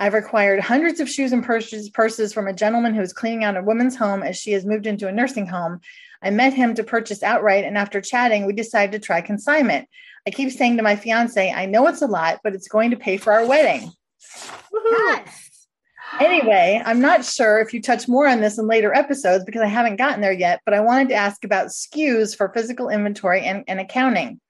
I've 0.00 0.14
acquired 0.14 0.60
hundreds 0.60 0.98
of 0.98 1.10
shoes 1.10 1.30
and 1.30 1.44
purses, 1.44 1.90
purses 1.90 2.32
from 2.32 2.48
a 2.48 2.54
gentleman 2.54 2.94
who 2.94 3.02
is 3.02 3.12
cleaning 3.12 3.44
out 3.44 3.58
a 3.58 3.62
woman's 3.62 3.94
home 3.94 4.22
as 4.22 4.34
she 4.38 4.52
has 4.52 4.64
moved 4.64 4.86
into 4.86 5.06
a 5.06 5.12
nursing 5.12 5.46
home. 5.46 5.80
I 6.22 6.30
met 6.30 6.54
him 6.54 6.74
to 6.76 6.82
purchase 6.82 7.22
outright, 7.22 7.64
and 7.64 7.76
after 7.76 8.00
chatting, 8.00 8.46
we 8.46 8.54
decided 8.54 8.92
to 8.92 9.06
try 9.06 9.20
consignment. 9.20 9.88
I 10.26 10.30
keep 10.30 10.50
saying 10.52 10.78
to 10.78 10.82
my 10.82 10.96
fiance, 10.96 11.52
I 11.52 11.66
know 11.66 11.86
it's 11.86 12.00
a 12.00 12.06
lot, 12.06 12.40
but 12.42 12.54
it's 12.54 12.66
going 12.66 12.90
to 12.92 12.96
pay 12.96 13.18
for 13.18 13.34
our 13.34 13.46
wedding. 13.46 13.92
Yes. 14.90 15.68
Anyway, 16.18 16.82
I'm 16.84 17.00
not 17.00 17.24
sure 17.24 17.58
if 17.60 17.74
you 17.74 17.82
touch 17.82 18.08
more 18.08 18.26
on 18.26 18.40
this 18.40 18.58
in 18.58 18.66
later 18.66 18.94
episodes 18.94 19.44
because 19.44 19.62
I 19.62 19.66
haven't 19.66 19.96
gotten 19.96 20.22
there 20.22 20.32
yet, 20.32 20.60
but 20.64 20.74
I 20.74 20.80
wanted 20.80 21.10
to 21.10 21.14
ask 21.14 21.44
about 21.44 21.68
SKUs 21.68 22.34
for 22.34 22.48
physical 22.48 22.88
inventory 22.88 23.42
and, 23.42 23.64
and 23.68 23.78
accounting. 23.78 24.40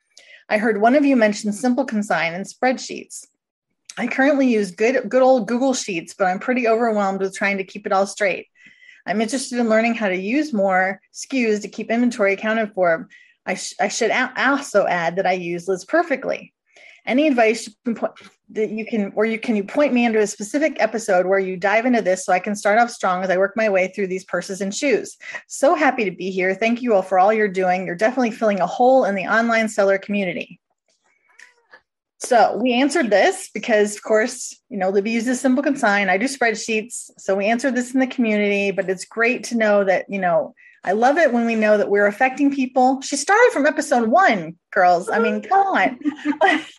I 0.49 0.59
heard 0.59 0.81
one 0.81 0.95
of 0.95 1.05
you 1.05 1.17
mention 1.17 1.51
SimpleConsign 1.51 2.35
and 2.35 2.47
spreadsheets. 2.47 3.27
I 3.99 4.07
currently 4.07 4.49
use 4.49 4.71
good 4.71 5.09
good 5.09 5.23
old 5.23 5.49
Google 5.49 5.75
Sheets, 5.75 6.15
but 6.15 6.27
I'm 6.27 6.39
pretty 6.39 6.69
overwhelmed 6.69 7.21
with 7.21 7.35
trying 7.35 7.59
to 7.59 7.65
keep 7.65 7.87
it 7.87 7.93
all 7.93 8.07
straight. 8.07 8.47
I'm 9.07 9.21
interested 9.21 9.59
in 9.59 9.69
learning 9.69 9.95
how 9.95 10.09
to 10.09 10.17
use 10.17 10.53
more 10.53 11.01
SKUs 11.13 11.63
to 11.63 11.69
keep 11.69 11.91
inventory 11.91 12.35
accounted 12.35 12.73
for. 12.75 13.09
I, 13.47 13.55
sh- 13.55 13.75
I 13.81 13.89
should 13.89 14.11
a- 14.11 14.33
also 14.37 14.87
add 14.87 15.17
that 15.17 15.27
I 15.27 15.33
use 15.33 15.67
List 15.67 15.89
Perfectly. 15.89 16.53
Any 17.07 17.27
advice 17.27 17.67
you 17.67 17.73
can 17.85 17.95
point, 17.95 18.13
that 18.51 18.71
you 18.71 18.85
can, 18.85 19.13
or 19.17 19.25
you 19.25 19.39
can 19.39 19.57
you 19.57 19.65
point 19.65 19.95
me 19.95 20.05
into 20.05 20.21
a 20.21 20.27
specific 20.27 20.77
episode 20.81 21.27
where 21.27 21.39
you 21.39 21.57
dive 21.57 21.87
into 21.87 22.03
this 22.03 22.27
so 22.27 22.33
I 22.33 22.41
can 22.41 22.55
start 22.55 22.79
off 22.79 22.91
strong 22.91 23.25
as 23.25 23.31
I 23.31 23.39
work 23.39 23.57
my 23.57 23.71
way 23.71 23.89
through 23.89 24.09
these 24.09 24.25
purses 24.25 24.61
and 24.61 24.75
shoes. 24.75 25.17
So 25.47 25.75
happy 25.75 26.05
to 26.05 26.11
be 26.11 26.31
here. 26.31 26.55
Thank 26.55 26.83
you 26.83 26.95
all 26.95 27.03
for 27.03 27.19
all 27.19 27.33
you're 27.33 27.49
doing. 27.49 27.87
You're 27.87 27.97
definitely 27.97 28.33
filling 28.33 28.61
a 28.61 28.67
hole 28.67 29.07
in 29.07 29.15
the 29.15 29.27
online 29.27 29.71
seller 29.71 29.97
community. 29.97 30.61
So 32.23 32.57
we 32.57 32.75
answered 32.75 33.11
this 33.11 33.49
because, 33.53 33.97
of 33.97 34.03
course, 34.03 34.55
you 34.69 34.77
know, 34.77 34.91
Libby 34.91 35.11
uses 35.11 35.43
SimpleConsign. 35.43 36.11
I 36.11 36.19
do 36.19 36.27
spreadsheets. 36.27 37.11
So 37.19 37.35
we 37.35 37.47
answered 37.47 37.75
this 37.75 37.95
in 37.95 38.01
the 38.01 38.07
community, 38.07 38.71
but 38.73 38.91
it's 38.91 39.07
great 39.07 39.45
to 39.45 39.57
know 39.57 39.85
that, 39.85 40.05
you 40.09 40.21
know, 40.21 40.55
I 40.85 40.93
love 40.93 41.17
it 41.17 41.33
when 41.33 41.47
we 41.47 41.55
know 41.55 41.79
that 41.79 41.91
we're 41.91 42.07
affecting 42.07 42.55
people. 42.55 43.01
She 43.01 43.17
started 43.17 43.51
from 43.53 43.67
episode 43.67 44.09
one, 44.09 44.57
girls. 44.71 45.09
I 45.09 45.19
mean, 45.19 45.43
come 45.43 45.61
on. 45.61 45.99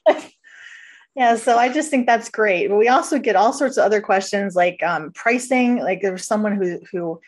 yeah, 1.15 1.35
so 1.35 1.57
I 1.57 1.71
just 1.71 1.89
think 1.89 2.05
that's 2.05 2.29
great. 2.29 2.67
But 2.67 2.77
we 2.77 2.87
also 2.87 3.19
get 3.19 3.35
all 3.35 3.53
sorts 3.53 3.77
of 3.77 3.83
other 3.83 4.01
questions 4.01 4.55
like 4.55 4.81
um, 4.83 5.11
pricing. 5.11 5.77
Like 5.77 6.01
there 6.01 6.13
was 6.13 6.25
someone 6.25 6.55
who 6.55 6.79
who 6.91 7.19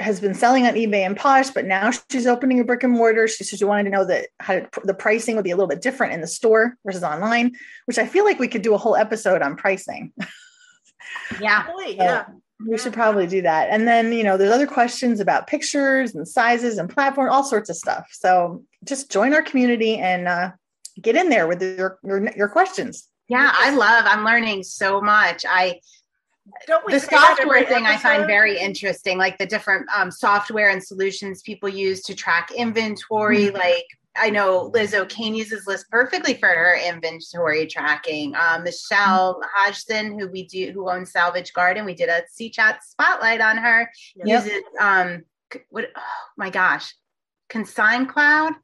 has 0.00 0.20
been 0.20 0.34
selling 0.34 0.66
on 0.66 0.74
eBay 0.74 1.04
and 1.04 1.16
Posh, 1.16 1.50
but 1.50 1.64
now 1.64 1.90
she's 2.10 2.26
opening 2.26 2.60
a 2.60 2.64
brick 2.64 2.84
and 2.84 2.92
mortar. 2.92 3.26
She 3.26 3.44
said 3.44 3.58
she 3.58 3.64
wanted 3.64 3.84
to 3.84 3.90
know 3.90 4.04
that 4.04 4.28
how 4.38 4.54
to, 4.54 4.68
the 4.84 4.94
pricing 4.94 5.34
would 5.34 5.44
be 5.44 5.50
a 5.50 5.56
little 5.56 5.68
bit 5.68 5.82
different 5.82 6.12
in 6.12 6.20
the 6.20 6.26
store 6.26 6.76
versus 6.84 7.02
online, 7.02 7.56
which 7.86 7.98
I 7.98 8.06
feel 8.06 8.24
like 8.24 8.38
we 8.38 8.48
could 8.48 8.62
do 8.62 8.74
a 8.74 8.78
whole 8.78 8.96
episode 8.96 9.42
on 9.42 9.56
pricing. 9.56 10.12
Yeah, 11.40 11.66
yeah. 11.88 12.24
we 12.66 12.78
should 12.78 12.92
probably 12.92 13.26
do 13.26 13.42
that. 13.42 13.68
And 13.70 13.86
then 13.86 14.12
you 14.12 14.24
know, 14.24 14.36
there's 14.36 14.52
other 14.52 14.66
questions 14.66 15.20
about 15.20 15.46
pictures 15.46 16.14
and 16.14 16.26
sizes 16.26 16.78
and 16.78 16.88
platform, 16.88 17.30
all 17.30 17.44
sorts 17.44 17.70
of 17.70 17.76
stuff. 17.76 18.08
So 18.12 18.64
just 18.84 19.10
join 19.10 19.34
our 19.34 19.42
community 19.42 19.96
and 19.96 20.28
uh, 20.28 20.52
get 21.00 21.16
in 21.16 21.28
there 21.28 21.46
with 21.46 21.62
your, 21.62 21.98
your 22.02 22.30
your 22.36 22.48
questions. 22.48 23.08
Yeah, 23.28 23.50
I 23.52 23.74
love. 23.74 24.04
I'm 24.06 24.24
learning 24.24 24.62
so 24.62 25.00
much. 25.00 25.44
I 25.48 25.80
the 26.88 27.00
software 27.00 27.64
thing 27.64 27.86
I 27.86 27.96
find 27.96 28.26
very 28.26 28.58
interesting, 28.58 29.18
like 29.18 29.38
the 29.38 29.46
different 29.46 29.86
um, 29.96 30.10
software 30.10 30.70
and 30.70 30.82
solutions 30.82 31.42
people 31.42 31.68
use 31.68 32.02
to 32.02 32.14
track 32.14 32.50
inventory. 32.52 33.46
Mm-hmm. 33.46 33.56
Like 33.56 33.86
I 34.16 34.30
know 34.30 34.70
Liz 34.74 34.94
O'Kane 34.94 35.34
uses 35.34 35.66
List 35.66 35.88
Perfectly 35.90 36.34
for 36.34 36.48
her 36.48 36.76
inventory 36.76 37.66
tracking. 37.66 38.34
Um, 38.34 38.64
Michelle 38.64 39.34
mm-hmm. 39.34 39.48
Hodgson, 39.54 40.18
who 40.18 40.28
we 40.28 40.46
do, 40.46 40.72
who 40.72 40.90
owns 40.90 41.12
Salvage 41.12 41.52
Garden, 41.52 41.84
we 41.84 41.94
did 41.94 42.08
a 42.08 42.22
C 42.30 42.50
chat 42.50 42.82
spotlight 42.84 43.40
on 43.40 43.56
her. 43.58 43.90
Yep. 44.16 44.26
Uses 44.26 44.62
um, 44.80 45.24
what? 45.70 45.86
Oh 45.96 46.02
my 46.36 46.50
gosh, 46.50 46.94
Consign 47.48 48.06
Cloud. 48.06 48.54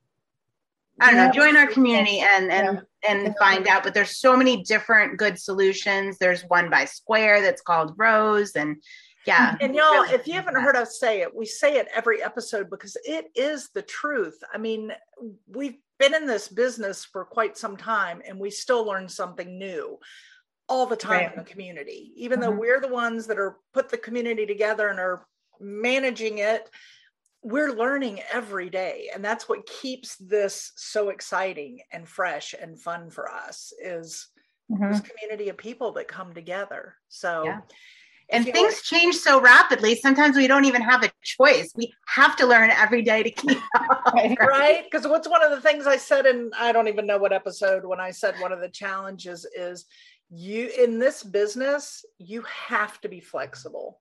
I 1.00 1.10
don't 1.10 1.16
know. 1.16 1.32
Join 1.32 1.56
our 1.56 1.66
community 1.66 2.20
and 2.20 2.52
and 2.52 2.82
yeah. 3.02 3.12
and 3.12 3.36
find 3.38 3.66
out. 3.66 3.82
But 3.82 3.94
there's 3.94 4.18
so 4.18 4.36
many 4.36 4.62
different 4.62 5.18
good 5.18 5.38
solutions. 5.38 6.18
There's 6.18 6.42
one 6.42 6.70
by 6.70 6.84
Square 6.84 7.42
that's 7.42 7.62
called 7.62 7.94
Rose, 7.96 8.52
and 8.52 8.76
yeah. 9.26 9.56
And 9.60 9.74
y'all, 9.74 10.04
if 10.04 10.26
you 10.26 10.34
haven't 10.34 10.54
heard 10.54 10.76
us 10.76 11.00
say 11.00 11.22
it, 11.22 11.34
we 11.34 11.46
say 11.46 11.76
it 11.78 11.88
every 11.94 12.22
episode 12.22 12.70
because 12.70 12.96
it 13.04 13.26
is 13.34 13.70
the 13.74 13.82
truth. 13.82 14.38
I 14.52 14.58
mean, 14.58 14.92
we've 15.48 15.78
been 15.98 16.14
in 16.14 16.26
this 16.26 16.48
business 16.48 17.04
for 17.04 17.24
quite 17.24 17.56
some 17.56 17.76
time, 17.76 18.22
and 18.28 18.38
we 18.38 18.50
still 18.50 18.84
learn 18.84 19.08
something 19.08 19.58
new. 19.58 19.98
all 20.68 20.86
the 20.86 20.96
time 20.96 21.20
right. 21.20 21.32
in 21.32 21.38
the 21.38 21.44
community 21.44 22.12
even 22.16 22.40
mm-hmm. 22.40 22.50
though 22.50 22.56
we're 22.58 22.80
the 22.80 22.88
ones 22.88 23.26
that 23.26 23.38
are 23.38 23.58
put 23.74 23.90
the 23.90 23.98
community 23.98 24.46
together 24.46 24.88
and 24.88 24.98
are 24.98 25.26
managing 25.60 26.38
it 26.38 26.70
we're 27.44 27.72
learning 27.72 28.20
every 28.32 28.70
day 28.70 29.10
and 29.14 29.22
that's 29.22 29.48
what 29.48 29.66
keeps 29.66 30.16
this 30.16 30.72
so 30.76 31.10
exciting 31.10 31.78
and 31.92 32.08
fresh 32.08 32.54
and 32.58 32.80
fun 32.80 33.10
for 33.10 33.30
us 33.30 33.70
is 33.82 34.28
mm-hmm. 34.72 34.90
this 34.90 35.02
community 35.02 35.50
of 35.50 35.58
people 35.58 35.92
that 35.92 36.08
come 36.08 36.32
together. 36.32 36.94
So 37.08 37.44
yeah. 37.44 37.60
and 38.30 38.46
things 38.46 38.80
change 38.80 39.16
so 39.16 39.42
rapidly 39.42 39.94
sometimes 39.94 40.36
we 40.36 40.46
don't 40.46 40.64
even 40.64 40.80
have 40.80 41.04
a 41.04 41.10
choice. 41.22 41.70
We 41.76 41.92
have 42.06 42.34
to 42.36 42.46
learn 42.46 42.70
every 42.70 43.02
day 43.02 43.22
to 43.22 43.30
keep 43.30 43.58
up 43.76 44.14
right? 44.40 44.84
because 44.90 45.06
what's 45.06 45.28
one 45.28 45.42
of 45.42 45.50
the 45.50 45.60
things 45.60 45.86
i 45.86 45.96
said 45.96 46.26
and 46.26 46.52
i 46.56 46.70
don't 46.70 46.88
even 46.88 47.06
know 47.06 47.18
what 47.18 47.32
episode 47.32 47.84
when 47.84 47.98
i 47.98 48.10
said 48.10 48.36
one 48.38 48.52
of 48.52 48.60
the 48.60 48.68
challenges 48.68 49.44
is 49.56 49.86
you 50.30 50.70
in 50.78 50.98
this 50.98 51.22
business 51.22 52.04
you 52.18 52.42
have 52.42 53.00
to 53.00 53.08
be 53.08 53.20
flexible 53.20 54.00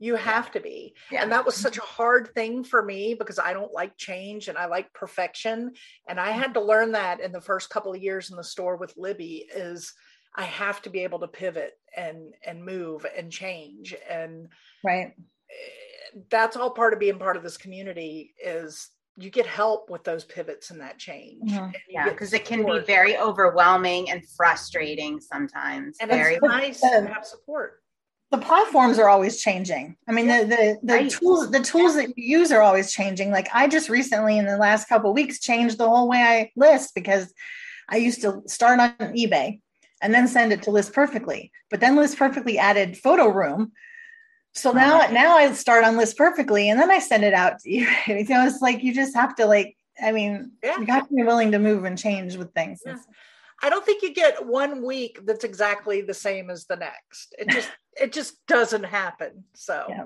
you 0.00 0.16
have 0.16 0.50
to 0.50 0.60
be. 0.60 0.94
Yeah. 1.12 1.22
And 1.22 1.30
that 1.30 1.44
was 1.44 1.54
such 1.54 1.76
a 1.76 1.82
hard 1.82 2.30
thing 2.34 2.64
for 2.64 2.82
me 2.82 3.14
because 3.14 3.38
I 3.38 3.52
don't 3.52 3.72
like 3.72 3.96
change 3.98 4.48
and 4.48 4.56
I 4.56 4.64
like 4.64 4.92
perfection. 4.94 5.74
And 6.08 6.18
I 6.18 6.30
had 6.30 6.54
to 6.54 6.60
learn 6.60 6.92
that 6.92 7.20
in 7.20 7.32
the 7.32 7.40
first 7.40 7.68
couple 7.68 7.92
of 7.92 8.02
years 8.02 8.30
in 8.30 8.36
the 8.36 8.42
store 8.42 8.76
with 8.76 8.94
Libby 8.96 9.46
is 9.54 9.92
I 10.34 10.44
have 10.44 10.80
to 10.82 10.90
be 10.90 11.00
able 11.00 11.20
to 11.20 11.28
pivot 11.28 11.74
and 11.94 12.32
and 12.44 12.64
move 12.64 13.04
and 13.16 13.30
change. 13.30 13.94
And 14.08 14.48
right. 14.82 15.08
Eh, 15.08 16.20
that's 16.30 16.56
all 16.56 16.70
part 16.70 16.94
of 16.94 16.98
being 16.98 17.18
part 17.18 17.36
of 17.36 17.42
this 17.42 17.58
community 17.58 18.34
is 18.42 18.88
you 19.16 19.28
get 19.28 19.46
help 19.46 19.90
with 19.90 20.02
those 20.02 20.24
pivots 20.24 20.70
and 20.70 20.80
that 20.80 20.98
change. 20.98 21.50
Mm-hmm. 21.50 21.70
Yeah, 21.90 22.08
because 22.08 22.32
it 22.32 22.46
can 22.46 22.64
be 22.64 22.78
very 22.80 23.18
overwhelming 23.18 24.10
and 24.10 24.26
frustrating 24.34 25.20
sometimes. 25.20 25.98
And 26.00 26.10
very 26.10 26.36
it's 26.36 26.42
nice 26.42 26.80
to 26.80 27.06
have 27.12 27.26
support 27.26 27.79
the 28.30 28.38
platforms 28.38 28.98
are 28.98 29.08
always 29.08 29.40
changing. 29.40 29.96
I 30.08 30.12
mean, 30.12 30.28
the 30.28 30.44
the, 30.44 30.78
the 30.82 30.94
right. 30.94 31.10
tools 31.10 31.50
the 31.50 31.60
tools 31.60 31.96
that 31.96 32.16
you 32.16 32.38
use 32.38 32.52
are 32.52 32.62
always 32.62 32.92
changing. 32.92 33.30
Like 33.30 33.48
I 33.52 33.66
just 33.66 33.88
recently 33.88 34.38
in 34.38 34.46
the 34.46 34.56
last 34.56 34.88
couple 34.88 35.12
weeks 35.12 35.40
changed 35.40 35.78
the 35.78 35.88
whole 35.88 36.08
way 36.08 36.18
I 36.18 36.52
list 36.54 36.94
because 36.94 37.32
I 37.88 37.96
used 37.96 38.22
to 38.22 38.42
start 38.46 38.78
on 38.78 38.94
eBay 39.14 39.60
and 40.00 40.14
then 40.14 40.28
send 40.28 40.52
it 40.52 40.62
to 40.62 40.70
List 40.70 40.92
Perfectly. 40.92 41.50
But 41.70 41.80
then 41.80 41.96
List 41.96 42.16
Perfectly 42.16 42.56
added 42.58 42.94
Photoroom. 42.94 43.72
So 44.54 44.70
now 44.70 45.08
now 45.10 45.36
I 45.36 45.52
start 45.52 45.84
on 45.84 45.96
List 45.96 46.16
Perfectly 46.16 46.70
and 46.70 46.78
then 46.78 46.90
I 46.90 47.00
send 47.00 47.24
it 47.24 47.34
out 47.34 47.58
to 47.60 47.70
you. 47.70 47.88
you 48.06 48.24
know, 48.28 48.46
it's 48.46 48.62
like 48.62 48.84
you 48.84 48.94
just 48.94 49.16
have 49.16 49.34
to 49.36 49.46
like 49.46 49.76
I 50.00 50.12
mean, 50.12 50.52
yeah. 50.62 50.78
you 50.78 50.86
got 50.86 51.08
to 51.08 51.14
be 51.14 51.24
willing 51.24 51.50
to 51.52 51.58
move 51.58 51.84
and 51.84 51.98
change 51.98 52.36
with 52.36 52.54
things. 52.54 52.80
Yeah. 52.86 52.96
I 53.62 53.68
don't 53.68 53.84
think 53.84 54.02
you 54.02 54.14
get 54.14 54.46
one 54.46 54.84
week 54.84 55.20
that's 55.24 55.44
exactly 55.44 56.00
the 56.00 56.14
same 56.14 56.48
as 56.48 56.64
the 56.64 56.76
next. 56.76 57.34
It 57.38 57.48
just 57.48 57.70
it 58.00 58.12
just 58.12 58.44
doesn't 58.46 58.84
happen. 58.84 59.44
So 59.54 59.84
yeah. 59.88 60.04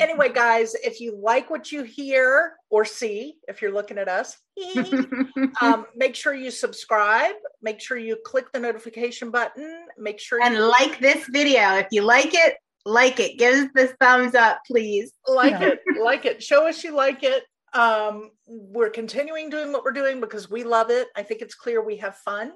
anyway, 0.00 0.32
guys, 0.32 0.74
if 0.74 1.00
you 1.00 1.16
like 1.20 1.50
what 1.50 1.70
you 1.70 1.82
hear 1.82 2.54
or 2.70 2.84
see, 2.84 3.36
if 3.46 3.62
you're 3.62 3.72
looking 3.72 3.98
at 3.98 4.08
us, 4.08 4.36
um, 5.60 5.86
make 5.94 6.14
sure 6.14 6.34
you 6.34 6.50
subscribe. 6.50 7.34
Make 7.62 7.80
sure 7.80 7.96
you 7.96 8.16
click 8.24 8.52
the 8.52 8.60
notification 8.60 9.30
button. 9.30 9.86
Make 9.98 10.20
sure 10.20 10.42
and 10.42 10.54
you- 10.54 10.68
like 10.68 10.98
this 11.00 11.26
video. 11.28 11.74
If 11.74 11.88
you 11.90 12.02
like 12.02 12.32
it, 12.32 12.56
like 12.86 13.20
it. 13.20 13.38
Give 13.38 13.54
us 13.54 13.68
the 13.74 13.88
thumbs 14.00 14.34
up, 14.34 14.60
please. 14.66 15.12
Like 15.26 15.52
yeah. 15.52 15.70
it, 15.70 15.80
like 16.02 16.24
it. 16.24 16.42
Show 16.42 16.68
us 16.68 16.82
you 16.84 16.94
like 16.94 17.22
it. 17.22 17.44
Um, 17.72 18.30
we're 18.46 18.90
continuing 18.90 19.50
doing 19.50 19.72
what 19.72 19.84
we're 19.84 19.92
doing 19.92 20.20
because 20.20 20.48
we 20.48 20.62
love 20.62 20.90
it. 20.90 21.08
I 21.16 21.22
think 21.22 21.42
it's 21.42 21.54
clear 21.54 21.84
we 21.84 21.96
have 21.96 22.16
fun. 22.16 22.52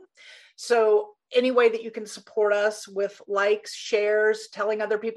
So, 0.54 1.10
any 1.34 1.50
way 1.50 1.68
that 1.68 1.82
you 1.82 1.90
can 1.90 2.06
support 2.06 2.52
us 2.52 2.88
with 2.88 3.20
likes, 3.26 3.74
shares, 3.74 4.48
telling 4.52 4.80
other 4.80 4.98
people 4.98 5.16